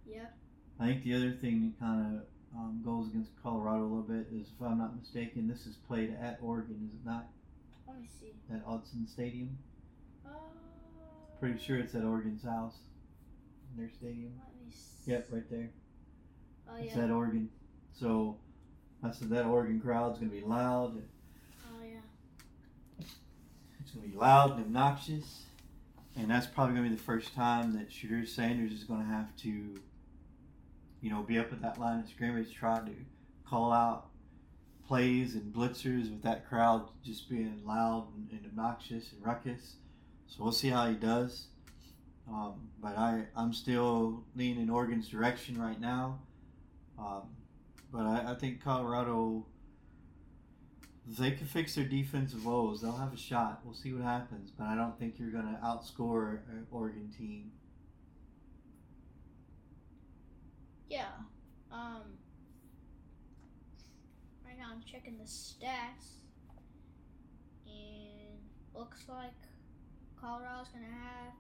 Yep. 0.07 0.35
I 0.81 0.87
think 0.87 1.05
the 1.05 1.15
other 1.15 1.33
thing 1.33 1.73
that 1.79 1.81
kind 1.85 2.17
of 2.17 2.23
um, 2.57 2.83
goes 2.85 3.09
against 3.09 3.31
Colorado 3.43 3.83
a 3.83 3.89
little 3.89 4.03
bit 4.03 4.27
is, 4.33 4.49
if 4.49 4.67
I'm 4.67 4.79
not 4.79 4.97
mistaken, 4.99 5.49
this 5.49 5.67
is 5.67 5.77
played 5.89 6.17
at 6.21 6.39
Oregon, 6.43 6.89
is 6.89 6.95
it 6.95 7.05
not? 7.07 7.27
Let 7.87 8.01
me 8.01 8.09
see. 8.21 8.33
At 8.53 8.67
Autzen 8.67 9.09
Stadium? 9.09 9.57
Uh, 10.27 10.31
Pretty 11.39 11.59
sure 11.59 11.79
it's 11.79 11.95
at 11.95 12.03
Oregon's 12.05 12.43
house, 12.43 12.77
their 13.77 13.89
stadium. 13.91 14.33
Let 14.39 14.67
me 14.67 14.73
see. 14.73 15.11
Yep, 15.13 15.29
right 15.31 15.51
there. 15.51 15.71
Oh 16.69 16.77
It's 16.77 16.97
yeah. 16.97 17.05
at 17.05 17.11
Oregon. 17.11 17.49
So 17.93 18.39
I 19.03 19.11
said 19.13 19.29
that 19.31 19.45
Oregon 19.47 19.81
crowd's 19.81 20.19
gonna 20.19 20.31
be 20.31 20.41
loud. 20.41 21.03
It's 23.95 24.01
gonna 24.01 24.13
be 24.13 24.19
loud 24.19 24.57
and 24.57 24.61
obnoxious, 24.61 25.45
and 26.17 26.29
that's 26.29 26.49
probably 26.49 26.75
gonna 26.75 26.89
be 26.89 26.97
the 26.97 27.01
first 27.01 27.33
time 27.33 27.75
that 27.75 27.91
Shedeur 27.91 28.27
Sanders 28.27 28.73
is 28.73 28.83
gonna 28.83 29.05
have 29.05 29.37
to, 29.37 29.49
you 31.01 31.11
know, 31.11 31.23
be 31.23 31.39
up 31.39 31.53
at 31.53 31.63
that 31.63 31.79
line 31.79 32.01
of 32.01 32.09
scrimmage 32.09 32.53
trying 32.53 32.87
to 32.87 32.93
call 33.49 33.73
out 33.73 34.09
plays 34.89 35.37
and 35.37 35.55
blitzers 35.55 36.11
with 36.11 36.23
that 36.23 36.49
crowd 36.49 36.89
just 37.05 37.31
being 37.31 37.63
loud 37.65 38.09
and, 38.17 38.29
and 38.33 38.45
obnoxious 38.47 39.13
and 39.13 39.25
ruckus. 39.25 39.77
So 40.27 40.43
we'll 40.43 40.51
see 40.53 40.71
how 40.71 40.89
he 40.89 40.97
does. 40.97 41.47
Um, 42.29 42.71
but 42.83 42.99
I, 42.99 43.27
I'm 43.37 43.53
still 43.53 44.25
leaning 44.35 44.65
in 44.65 44.71
Oregon's 44.71 45.09
direction 45.09 45.57
right 45.57 45.81
now. 45.81 46.19
Um, 46.99 47.29
but 47.93 48.07
I, 48.07 48.33
I 48.33 48.35
think 48.35 48.61
Colorado, 48.61 49.47
they 51.07 51.33
can 51.33 51.47
fix 51.47 51.75
their 51.75 51.85
defensive 51.85 52.45
woes, 52.47 52.81
they'll 52.81 52.97
have 52.97 53.13
a 53.13 53.17
shot. 53.17 53.61
We'll 53.65 53.75
see 53.75 53.93
what 53.93 54.05
happens. 54.05 54.51
But 54.51 54.65
I 54.69 54.75
don't 54.75 54.99
think 54.99 55.19
you're 55.19 55.31
going 55.31 55.47
to 55.47 55.61
outscore 55.63 56.39
an 56.51 56.67
Oregon 56.71 57.11
team. 57.17 57.53
Yeah. 60.89 61.07
Um. 61.73 62.03
Right 64.45 64.57
now 64.59 64.67
I'm 64.73 64.83
checking 64.83 65.19
the 65.19 65.25
stats, 65.25 66.21
and 67.67 68.39
looks 68.75 69.05
like 69.09 69.33
Colorado's 70.21 70.69
gonna 70.69 70.87
have 70.87 71.35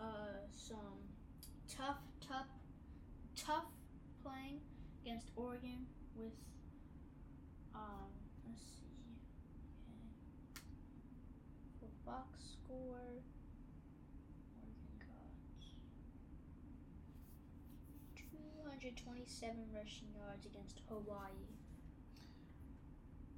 uh 0.00 0.46
some 0.56 0.78
tough, 1.68 1.98
tough, 2.26 2.46
tough 3.36 3.64
playing 4.24 4.60
against 5.04 5.30
Oregon 5.36 5.86
with 6.16 6.32
um. 7.74 8.08
Let's 8.48 8.62
see. 8.62 8.86
Okay. 10.56 10.70
For 11.80 11.89
box 12.04 12.56
score. 12.64 12.76
Oregon 12.76 13.20
got 14.98 15.34
227 18.16 19.56
rushing 19.74 20.08
yards 20.16 20.46
against 20.46 20.80
Hawaii. 20.88 21.48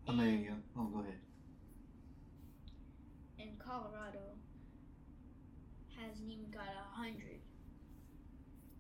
Oh, 0.08 0.16
there 0.16 0.26
you 0.26 0.48
go. 0.48 0.54
Oh, 0.78 0.84
go 0.84 1.00
ahead. 1.00 1.18
And 3.38 3.58
Colorado 3.58 4.36
hasn't 5.96 6.28
even 6.30 6.50
got 6.50 6.66
a 6.66 6.96
hundred. 6.96 7.40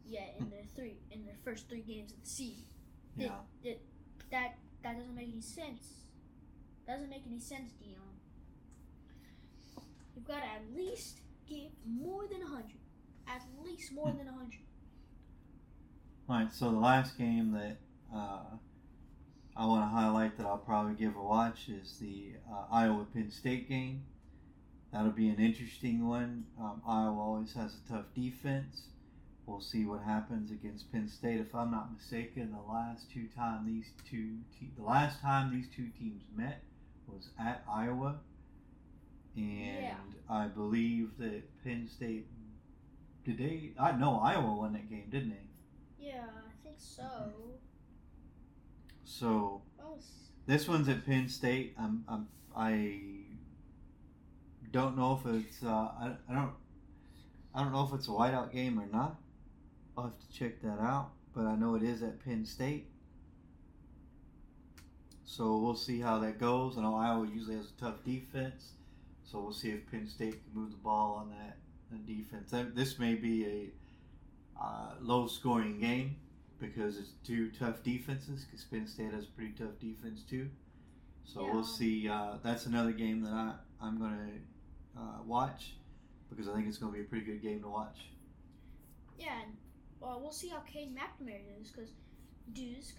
Yeah, 0.06 0.26
in 0.38 0.50
their 0.50 0.64
three 0.74 0.96
in 1.10 1.24
their 1.24 1.36
first 1.44 1.68
three 1.68 1.82
games 1.82 2.12
of 2.12 2.20
the 2.22 2.28
season. 2.28 2.64
Yeah. 3.16 3.38
That 3.64 3.78
that 4.30 4.58
doesn't 4.82 5.14
make 5.14 5.30
any 5.32 5.40
sense. 5.40 6.06
Doesn't 6.86 7.08
make 7.08 7.22
any 7.26 7.38
sense, 7.38 7.72
Dion. 7.80 8.11
You've 10.14 10.26
got 10.26 10.40
to 10.40 10.46
at 10.46 10.62
least 10.74 11.20
get 11.48 11.70
more 11.86 12.26
than 12.30 12.42
hundred. 12.42 12.78
At 13.28 13.42
least 13.64 13.92
more 13.92 14.12
than 14.12 14.26
hundred. 14.26 14.60
All 16.28 16.36
right. 16.36 16.52
So 16.52 16.70
the 16.70 16.78
last 16.78 17.16
game 17.18 17.52
that 17.52 17.76
uh, 18.14 18.56
I 19.56 19.66
want 19.66 19.82
to 19.82 19.86
highlight 19.86 20.36
that 20.38 20.46
I'll 20.46 20.58
probably 20.58 20.94
give 20.94 21.16
a 21.16 21.22
watch 21.22 21.68
is 21.68 21.98
the 22.00 22.32
uh, 22.50 22.64
Iowa 22.72 23.06
Penn 23.12 23.30
State 23.30 23.68
game. 23.68 24.04
That'll 24.92 25.10
be 25.10 25.28
an 25.28 25.38
interesting 25.38 26.06
one. 26.06 26.44
Um, 26.60 26.82
Iowa 26.86 27.18
always 27.18 27.54
has 27.54 27.74
a 27.74 27.92
tough 27.92 28.04
defense. 28.14 28.88
We'll 29.46 29.60
see 29.60 29.84
what 29.84 30.02
happens 30.02 30.50
against 30.50 30.92
Penn 30.92 31.08
State. 31.08 31.40
If 31.40 31.54
I'm 31.54 31.70
not 31.70 31.92
mistaken, 31.92 32.52
the 32.52 32.72
last 32.72 33.10
two 33.10 33.26
time 33.34 33.66
these 33.66 33.90
two 34.08 34.36
te- 34.58 34.70
the 34.76 34.84
last 34.84 35.20
time 35.20 35.50
these 35.52 35.66
two 35.74 35.88
teams 35.98 36.22
met 36.36 36.62
was 37.06 37.30
at 37.40 37.64
Iowa, 37.68 38.20
and 39.36 39.82
Yeah. 39.84 39.94
I 40.28 40.46
believe 40.48 41.16
that 41.18 41.42
Penn 41.64 41.88
State 41.88 42.26
did 43.24 43.38
they? 43.38 43.72
I 43.78 43.92
know 43.92 44.18
Iowa 44.18 44.54
won 44.54 44.72
that 44.72 44.88
game, 44.90 45.08
didn't 45.10 45.30
they? 45.30 46.06
Yeah, 46.08 46.24
I 46.24 46.50
think 46.64 46.76
so. 46.78 47.32
So 49.04 49.62
This 50.46 50.66
one's 50.66 50.88
at 50.88 51.04
Penn 51.06 51.28
State. 51.28 51.74
I'm, 51.78 52.04
I'm 52.08 52.28
I 52.56 53.00
don't 54.70 54.96
know 54.96 55.20
if 55.24 55.34
it's 55.34 55.62
uh, 55.62 55.68
I, 55.68 56.16
I 56.28 56.34
don't 56.34 56.52
I 57.54 57.62
don't 57.62 57.72
know 57.72 57.84
if 57.84 57.92
it's 57.94 58.08
a 58.08 58.10
whiteout 58.10 58.52
game 58.52 58.78
or 58.80 58.86
not. 58.86 59.20
I'll 59.96 60.04
have 60.04 60.18
to 60.18 60.32
check 60.32 60.60
that 60.62 60.80
out. 60.80 61.10
But 61.34 61.46
I 61.46 61.54
know 61.54 61.74
it 61.76 61.82
is 61.82 62.02
at 62.02 62.22
Penn 62.24 62.44
State. 62.44 62.88
So 65.24 65.58
we'll 65.58 65.76
see 65.76 66.00
how 66.00 66.18
that 66.18 66.38
goes. 66.38 66.76
I 66.76 66.82
know 66.82 66.94
Iowa 66.94 67.26
usually 67.26 67.56
has 67.56 67.70
a 67.70 67.80
tough 67.80 68.04
defense, 68.04 68.72
so 69.32 69.40
we'll 69.40 69.52
see 69.52 69.70
if 69.70 69.90
Penn 69.90 70.06
State 70.06 70.32
can 70.44 70.60
move 70.60 70.70
the 70.72 70.76
ball 70.76 71.14
on 71.14 71.30
that, 71.30 71.56
that 71.90 72.06
defense. 72.06 72.50
That- 72.50 72.76
This 72.76 72.98
may 72.98 73.14
be 73.14 73.46
a 73.46 74.62
uh, 74.62 74.94
low-scoring 75.00 75.80
game 75.80 76.16
because 76.60 76.98
it's 76.98 77.12
two 77.24 77.50
tough 77.58 77.82
defenses. 77.82 78.44
Because 78.44 78.64
Penn 78.64 78.86
State 78.86 79.12
has 79.12 79.24
a 79.24 79.28
pretty 79.28 79.52
tough 79.52 79.78
defense 79.80 80.22
too. 80.22 80.50
So 81.24 81.46
Yeah. 81.46 81.52
we'll 81.54 81.64
see. 81.64 82.08
Uh, 82.08 82.36
that's 82.42 82.66
another 82.66 82.92
game 82.92 83.22
that 83.22 83.32
I 83.32 83.54
I'm 83.80 83.98
gonna 83.98 84.32
uh, 84.96 85.22
watch 85.24 85.74
because 86.28 86.48
I 86.48 86.54
think 86.54 86.68
it's 86.68 86.78
gonna 86.78 86.92
be 86.92 87.00
a 87.00 87.04
pretty 87.04 87.24
good 87.24 87.40
game 87.42 87.62
to 87.62 87.68
watch. 87.68 88.10
yeah, 89.18 89.40
and 89.42 89.56
well, 90.00 90.20
we'll 90.20 90.32
see 90.32 90.48
how 90.48 90.60
Cade 90.60 90.94
McNamara 90.94 91.40
does 91.58 91.70
because 91.70 91.90
does 92.52 92.92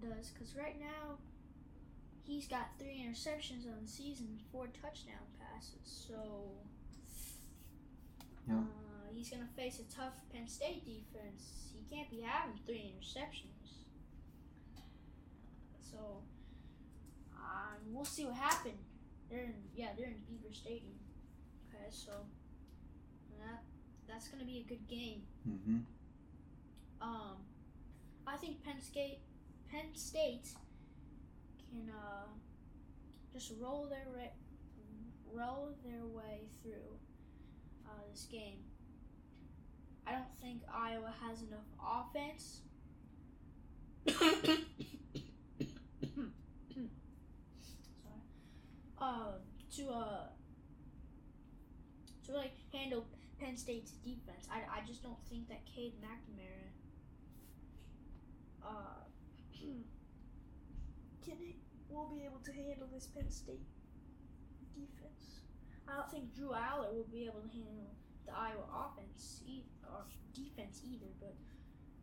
does 0.00 0.30
because 0.30 0.54
right 0.56 0.78
now 0.80 1.18
he's 2.24 2.46
got 2.48 2.70
three 2.78 3.04
interceptions 3.06 3.66
on 3.66 3.82
the 3.82 3.88
season, 3.88 4.38
four 4.52 4.66
touchdown 4.68 5.26
So 5.62 6.52
Yeah. 8.48 8.58
uh, 8.58 9.12
he's 9.12 9.30
gonna 9.30 9.48
face 9.56 9.80
a 9.80 9.84
tough 9.84 10.14
Penn 10.32 10.46
State 10.46 10.84
defense. 10.84 11.72
He 11.72 11.94
can't 11.94 12.10
be 12.10 12.20
having 12.20 12.58
three 12.64 12.92
interceptions. 12.94 13.84
So 15.80 16.22
um, 17.34 17.78
we'll 17.92 18.04
see 18.04 18.24
what 18.24 18.34
happens. 18.34 18.82
They're 19.28 19.44
in 19.44 19.54
yeah 19.74 19.88
they're 19.96 20.06
in 20.08 20.20
Beaver 20.28 20.52
Stadium. 20.54 20.98
Okay, 21.68 21.88
so 21.90 22.12
that 23.40 23.62
that's 24.06 24.28
gonna 24.28 24.44
be 24.44 24.58
a 24.58 24.68
good 24.68 24.86
game. 24.86 25.22
Mm-hmm. 25.48 25.78
Um, 27.00 27.36
I 28.26 28.36
think 28.36 28.62
Penn 28.64 28.80
State, 28.80 29.18
Penn 29.70 29.94
State, 29.94 30.48
can 31.70 31.90
uh, 31.90 32.26
just 33.32 33.52
roll 33.60 33.86
their 33.86 34.06
roll 35.32 35.74
their 35.84 36.04
way 36.04 36.48
through 36.62 36.98
uh, 37.86 38.02
this 38.10 38.26
game. 38.30 38.58
I 40.06 40.12
don't 40.12 40.38
think 40.40 40.62
Iowa 40.72 41.12
has 41.26 41.42
enough 41.42 41.66
offense. 41.82 42.60
Sorry. 44.08 44.56
Uh, 48.98 49.32
to 49.76 49.88
uh, 49.90 50.28
to 52.26 52.32
like 52.32 52.52
handle 52.72 53.06
Penn 53.40 53.56
State's 53.56 53.92
defense. 53.92 54.46
I, 54.50 54.78
I 54.78 54.86
just 54.86 55.02
don't 55.02 55.18
think 55.28 55.48
that 55.48 55.66
Cade 55.66 55.94
McNamara 56.00 56.70
uh, 58.64 59.04
can 61.24 61.36
will 61.88 62.08
be 62.08 62.24
able 62.24 62.40
to 62.44 62.52
handle 62.52 62.88
this 62.92 63.06
Penn 63.06 63.30
State. 63.30 63.60
I 65.88 65.96
don't 65.96 66.10
think 66.10 66.34
Drew 66.34 66.50
Allar 66.50 66.92
will 66.92 67.06
be 67.12 67.24
able 67.24 67.40
to 67.40 67.48
handle 67.48 67.94
the 68.26 68.32
Iowa 68.32 68.64
offense 68.74 69.40
or 69.92 70.04
defense 70.34 70.82
either. 70.84 71.06
But 71.20 71.34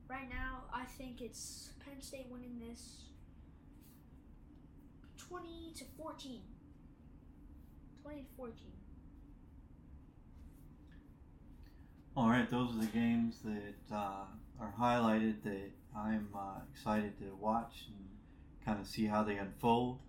right 0.08 0.30
now, 0.30 0.64
I 0.74 0.86
think 0.86 1.22
it's 1.22 1.74
Penn 1.86 2.02
State 2.02 2.28
winning 2.30 2.60
this 2.60 3.06
twenty 5.18 5.74
to 5.76 5.84
fourteen. 5.98 6.42
Twenty 8.02 8.22
to 8.22 8.28
fourteen. 8.38 8.72
All 12.16 12.30
right, 12.30 12.50
those 12.50 12.76
are 12.76 12.80
the 12.80 12.86
games 12.86 13.40
that 13.44 13.96
uh, 13.96 14.26
are 14.60 14.74
highlighted 14.80 15.42
that 15.44 15.72
I'm 15.98 16.28
uh, 16.36 16.60
excited 16.72 17.18
to 17.20 17.36
watch 17.40 17.88
and 17.88 18.08
kind 18.64 18.80
of 18.80 18.88
see 18.88 19.08
how 19.08 19.24
they 19.24 19.38
unfold. 19.38 20.00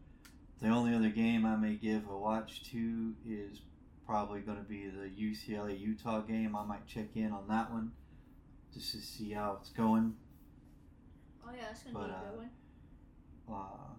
The 0.61 0.69
only 0.69 0.95
other 0.95 1.11
game 1.11 1.45
I 1.45 1.57
may 1.57 1.75
give 1.75 2.09
a 2.09 2.17
watch 2.17 2.63
to 2.71 3.15
is 3.29 3.61
probably 4.07 4.41
going 4.41 4.59
to 4.59 4.65
be 4.65 4.87
the 4.89 5.09
UCLA 5.09 5.79
Utah 5.79 6.21
game. 6.21 6.57
I 6.57 6.65
might 6.65 6.87
check 6.87 7.09
in 7.15 7.33
on 7.33 7.49
that 7.49 7.71
one 7.71 7.93
just 8.73 8.93
to 8.93 8.99
see 8.99 9.33
how 9.33 9.59
it's 9.61 9.71
going. 9.71 10.15
Oh 11.47 11.51
yeah, 11.55 11.65
that's 11.67 11.83
gonna 11.83 11.99
But, 11.99 12.07
be 12.07 12.13
a 12.13 12.17
uh, 12.17 12.21
good 12.31 12.39
one. 12.39 12.51
Uh, 13.53 13.95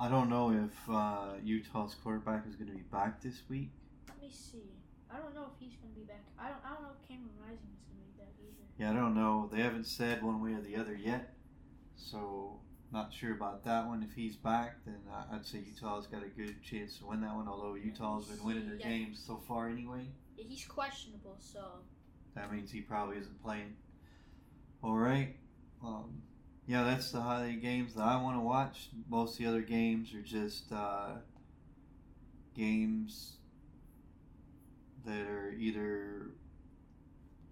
I 0.00 0.08
don't 0.08 0.28
know 0.28 0.50
if 0.50 0.90
uh, 0.90 1.34
Utah's 1.44 1.94
quarterback 2.02 2.46
is 2.48 2.56
going 2.56 2.70
to 2.70 2.76
be 2.76 2.82
back 2.82 3.20
this 3.20 3.42
week. 3.48 3.70
Let 4.08 4.20
me 4.20 4.30
see. 4.32 4.72
I 5.12 5.18
don't 5.18 5.34
know 5.34 5.46
if 5.52 5.58
he's 5.58 5.76
gonna 5.76 5.94
be 5.94 6.02
back. 6.02 6.22
I 6.38 6.48
don't. 6.48 6.58
I 6.64 6.74
don't 6.74 6.82
know 6.82 6.90
if 7.00 7.08
Cameron 7.08 7.34
Rising 7.42 7.74
is 7.74 7.82
gonna 7.90 8.06
be 8.06 8.14
back 8.16 8.32
either. 8.38 8.64
Yeah, 8.78 8.90
I 8.90 8.94
don't 8.94 9.14
know. 9.14 9.48
They 9.52 9.60
haven't 9.60 9.86
said 9.86 10.22
one 10.22 10.40
way 10.40 10.52
or 10.52 10.60
the 10.60 10.76
other 10.76 10.94
yet, 10.94 11.34
so 11.96 12.60
not 12.92 13.12
sure 13.12 13.32
about 13.32 13.64
that 13.64 13.86
one. 13.86 14.02
If 14.02 14.12
he's 14.14 14.36
back, 14.36 14.84
then 14.84 15.00
I- 15.10 15.36
I'd 15.36 15.46
say 15.46 15.60
Utah's 15.60 16.06
got 16.06 16.22
a 16.24 16.28
good 16.28 16.62
chance 16.62 16.98
to 16.98 17.06
win 17.06 17.20
that 17.20 17.34
one. 17.34 17.46
Although 17.48 17.74
Utah's 17.74 18.26
been 18.26 18.42
winning 18.44 18.66
their 18.66 18.76
Yeah. 18.78 18.88
games 18.88 19.18
so 19.20 19.36
far 19.38 19.68
anyway, 19.68 20.10
Yeah, 20.36 20.44
he's 20.44 20.64
questionable, 20.66 21.36
so 21.38 21.84
that 22.34 22.50
means 22.52 22.70
he 22.70 22.80
probably 22.80 23.18
isn't 23.18 23.40
playing. 23.42 23.76
All 24.82 24.96
right. 24.96 25.36
Um, 25.82 26.22
yeah, 26.66 26.82
that's 26.84 27.10
the 27.12 27.20
highlight 27.20 27.60
games 27.60 27.94
that 27.94 28.02
I 28.02 28.20
want 28.20 28.36
to 28.36 28.40
watch. 28.40 28.90
Most 29.08 29.32
of 29.34 29.38
the 29.38 29.46
other 29.46 29.62
games 29.62 30.14
are 30.14 30.22
just 30.22 30.72
uh, 30.72 31.20
games 32.54 33.36
that 35.04 35.20
are 35.20 35.52
either 35.52 36.34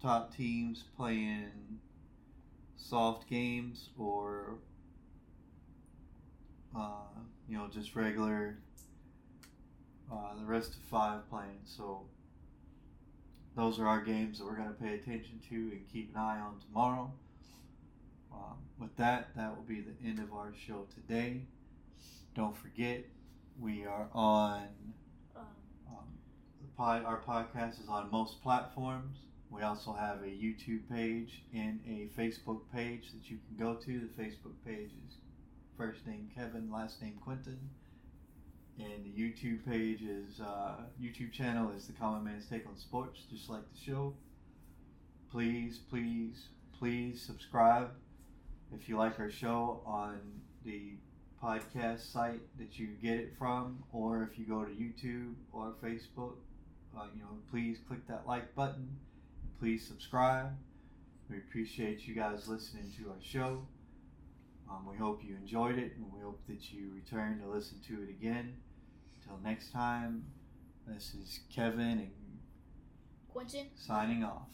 top 0.00 0.34
teams 0.34 0.82
playing 0.96 1.80
soft 2.76 3.28
games 3.28 3.90
or 3.98 4.58
uh, 6.78 7.20
you 7.48 7.56
know 7.56 7.68
just 7.72 7.94
regular 7.96 8.58
uh, 10.12 10.34
the 10.38 10.44
rest 10.44 10.70
of 10.70 10.82
five 10.90 11.28
playing 11.28 11.60
so 11.64 12.02
those 13.56 13.78
are 13.78 13.86
our 13.86 14.00
games 14.00 14.38
that 14.38 14.44
we're 14.44 14.56
going 14.56 14.68
to 14.68 14.74
pay 14.74 14.94
attention 14.94 15.40
to 15.48 15.54
and 15.54 15.80
keep 15.92 16.14
an 16.14 16.20
eye 16.20 16.38
on 16.38 16.58
tomorrow 16.66 17.10
um, 18.32 18.56
with 18.78 18.94
that 18.96 19.28
that 19.36 19.54
will 19.54 19.64
be 19.64 19.80
the 19.80 20.08
end 20.08 20.18
of 20.18 20.32
our 20.32 20.52
show 20.66 20.86
today 20.94 21.42
don't 22.34 22.56
forget 22.56 23.04
we 23.60 23.84
are 23.84 24.08
on 24.14 24.68
um, 25.36 25.44
um, 25.88 26.04
the 26.60 26.68
pod, 26.76 27.04
our 27.04 27.20
podcast 27.20 27.82
is 27.82 27.88
on 27.88 28.10
most 28.10 28.40
platforms. 28.42 29.18
We 29.50 29.62
also 29.62 29.92
have 29.92 30.22
a 30.22 30.26
YouTube 30.26 30.88
page 30.90 31.42
and 31.52 31.80
a 31.86 32.08
Facebook 32.20 32.60
page 32.72 33.10
that 33.12 33.30
you 33.30 33.38
can 33.48 33.56
go 33.58 33.74
to. 33.74 33.86
The 33.86 34.22
Facebook 34.22 34.54
page 34.64 34.90
is 35.08 35.16
first 35.78 36.04
name 36.08 36.28
Kevin, 36.34 36.68
last 36.72 37.00
name 37.00 37.14
Quentin, 37.24 37.58
and 38.80 39.04
the 39.04 39.10
YouTube 39.10 39.64
page 39.64 40.02
is 40.02 40.40
uh, 40.40 40.74
YouTube 41.00 41.32
channel 41.32 41.70
is 41.70 41.86
the 41.86 41.92
Common 41.92 42.24
Man's 42.24 42.46
Take 42.46 42.66
on 42.66 42.76
Sports, 42.76 43.20
just 43.30 43.48
like 43.48 43.62
the 43.72 43.78
show. 43.78 44.12
Please, 45.30 45.78
please, 45.88 46.48
please 46.76 47.22
subscribe 47.22 47.90
if 48.74 48.88
you 48.88 48.96
like 48.98 49.20
our 49.20 49.30
show 49.30 49.80
on 49.86 50.20
the 50.64 50.94
podcast 51.42 52.12
site 52.12 52.40
that 52.58 52.78
you 52.78 52.88
get 53.00 53.14
it 53.14 53.32
from, 53.38 53.84
or 53.92 54.28
if 54.30 54.36
you 54.36 54.44
go 54.44 54.64
to 54.64 54.72
YouTube 54.72 55.34
or 55.52 55.74
Facebook, 55.82 56.34
uh, 56.98 57.04
you 57.14 57.20
know, 57.20 57.36
please 57.52 57.78
click 57.86 58.04
that 58.08 58.26
like 58.26 58.52
button. 58.56 58.96
please 59.60 59.86
subscribe. 59.86 60.50
We 61.30 61.38
appreciate 61.38 62.06
you 62.06 62.14
guys 62.14 62.48
listening 62.48 62.92
to 62.98 63.10
our 63.10 63.22
show. 63.22 63.62
Um, 64.70 64.86
we 64.90 64.96
hope 64.96 65.22
you 65.24 65.36
enjoyed 65.36 65.78
it, 65.78 65.92
and 65.96 66.12
we 66.12 66.20
hope 66.20 66.40
that 66.48 66.70
you 66.72 66.90
return 66.94 67.40
to 67.40 67.48
listen 67.48 67.78
to 67.88 68.02
it 68.02 68.10
again. 68.10 68.54
Until 69.22 69.38
next 69.42 69.72
time, 69.72 70.24
this 70.86 71.14
is 71.14 71.40
Kevin 71.54 71.98
and 71.98 72.10
Quentin. 73.28 73.68
signing 73.74 74.24
off. 74.24 74.48